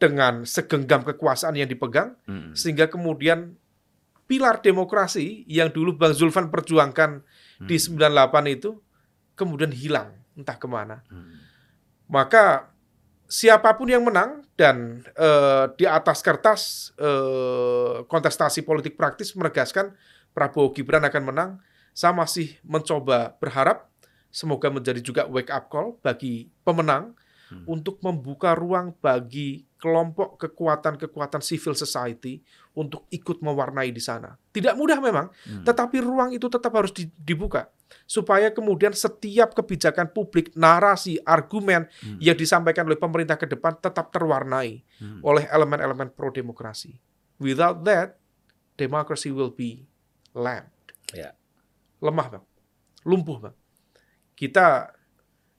[0.00, 2.56] dengan segenggam kekuasaan yang dipegang Hmm.
[2.56, 3.59] sehingga kemudian
[4.30, 7.26] pilar demokrasi yang dulu Bang Zulfan perjuangkan
[7.66, 8.78] di 98 itu
[9.34, 11.02] kemudian hilang entah ke mana.
[11.10, 11.42] Hmm.
[12.06, 12.70] Maka
[13.26, 19.98] siapa pun yang menang dan eh, di atas kertas eh, kontestasi politik praktis menegaskan
[20.30, 21.50] Prabowo Gibran akan menang,
[21.90, 23.90] saya masih mencoba berharap
[24.30, 27.18] semoga menjadi juga wake up call bagi pemenang
[27.50, 27.66] Hmm.
[27.66, 32.38] untuk membuka ruang bagi kelompok kekuatan-kekuatan civil society
[32.70, 34.38] untuk ikut mewarnai di sana.
[34.50, 35.66] Tidak mudah memang, Hmm.
[35.66, 37.66] tetapi ruang itu tetap harus di- dibuka
[38.06, 42.22] supaya kemudian setiap kebijakan publik, narasi, argumen Hmm.
[42.22, 45.18] yang disampaikan oleh pemerintah ke depan tetap terwarnai Hmm.
[45.26, 46.94] oleh elemen-elemen pro demokrasi.
[47.42, 48.20] Without that,
[48.78, 49.90] democracy will be
[50.30, 50.70] lamb.
[51.10, 51.34] Ya.
[51.98, 52.44] Lemah, Bang.
[53.02, 53.56] Lumpuh, Bang.
[54.38, 54.94] Kita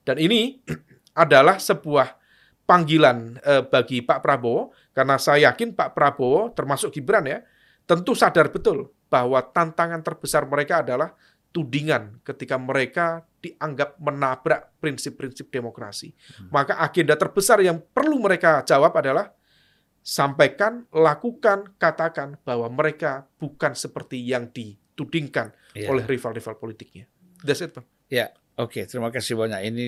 [0.07, 0.63] dan ini
[1.13, 2.20] adalah sebuah
[2.65, 7.39] panggilan eh, bagi Pak Prabowo karena saya yakin Pak Prabowo termasuk Gibran ya,
[7.83, 11.11] tentu sadar betul bahwa tantangan terbesar mereka adalah
[11.51, 16.15] tudingan ketika mereka dianggap menabrak prinsip-prinsip demokrasi.
[16.47, 19.35] Maka agenda terbesar yang perlu mereka jawab adalah
[19.99, 25.87] sampaikan, lakukan, katakan bahwa mereka bukan seperti yang ditudingkan Ya.
[25.87, 27.07] oleh rival-rival politiknya.
[27.47, 27.87] That's it, Bang.
[28.11, 28.83] Ya, oke.
[28.83, 29.71] Terima kasih banyak.
[29.71, 29.85] Ini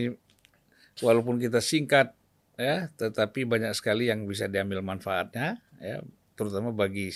[1.03, 2.15] walaupun kita singkat,
[2.55, 6.01] ya, tetapi banyak sekali yang bisa diambil manfaatnya, ya,
[6.33, 7.09] terutama bagi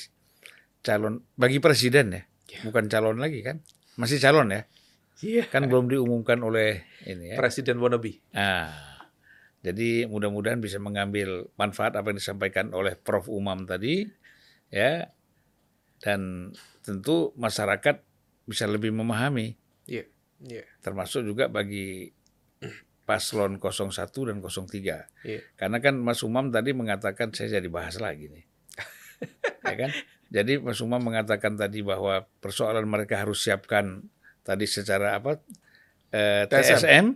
[0.81, 2.59] calon, bagi presiden ya, Ya.
[2.63, 3.59] bukan calon lagi kan,
[3.99, 4.63] masih calon ya,
[5.19, 5.49] Iya.
[5.49, 7.35] kan belum diumumkan oleh ini ya.
[7.35, 8.21] Presiden wannabe.
[8.31, 8.71] Nah,
[9.61, 13.27] jadi mudah-mudahan bisa mengambil manfaat apa yang disampaikan oleh Prof.
[13.27, 14.05] Umam tadi,
[14.69, 15.09] ya,
[15.99, 16.53] dan
[16.85, 17.99] tentu masyarakat
[18.47, 19.57] bisa lebih memahami
[19.89, 20.05] Iya.
[20.39, 20.63] Iya.
[20.79, 22.13] termasuk juga bagi
[23.07, 23.87] paslon 01
[24.27, 25.07] dan 03.
[25.23, 25.39] Iya.
[25.55, 28.43] Karena kan Mas Umam tadi mengatakan saya jadi bahas lagi nih.
[29.71, 29.91] ya kan?
[30.27, 34.03] Jadi Mas Umam mengatakan tadi bahwa persoalan mereka harus siapkan
[34.43, 35.39] tadi secara apa
[36.11, 37.15] eh, TSM.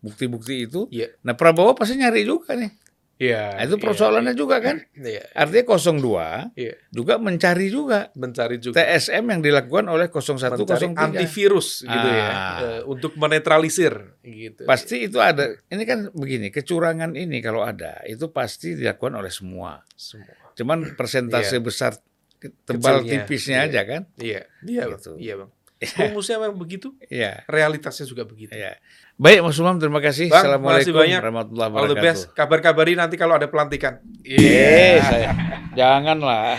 [0.00, 0.88] Bukti-bukti itu.
[0.88, 1.12] Iya.
[1.22, 2.81] Nah Prabowo pasti nyari juga nih.
[3.22, 3.54] Iya.
[3.54, 4.82] Nah, itu persoalannya juga kan.
[4.98, 5.22] Iya.
[5.30, 6.74] Artinya 02 Iya.
[6.90, 10.98] juga mencari juga Mencari juga TSM yang dilakukan oleh 01 mencari 03.
[10.98, 12.58] antivirus gitu ya Ah.
[12.58, 14.66] eh, untuk menetralisir gitu.
[14.66, 15.54] Pasti itu ada.
[15.70, 19.86] Ini kan begini, kecurangan ini kalau ada itu pasti dilakukan oleh semua.
[19.94, 20.34] semua.
[20.58, 21.62] Cuman persentase Iya.
[21.62, 21.92] besar
[22.66, 23.68] tebal Kecilnya, tipisnya iya.
[23.70, 24.02] aja kan?
[24.18, 24.42] Iya.
[24.66, 24.98] Iya, Bang.
[24.98, 25.12] Gitu.
[25.22, 25.50] Iya, Bang.
[25.82, 27.42] Rumusnya memang begitu, Iya.
[27.44, 28.52] realitasnya juga begitu.
[28.52, 28.78] Iya.
[29.14, 30.26] Baik Mas Umam, terima kasih.
[30.28, 31.20] Bang, Assalamualaikum banyak.
[31.20, 32.02] warahmatullahi All the wabarakatuh.
[32.02, 32.22] best.
[32.32, 34.00] Kabar-kabari nanti kalau ada pelantikan.
[34.24, 35.30] Eh, saya
[35.72, 36.56] janganlah.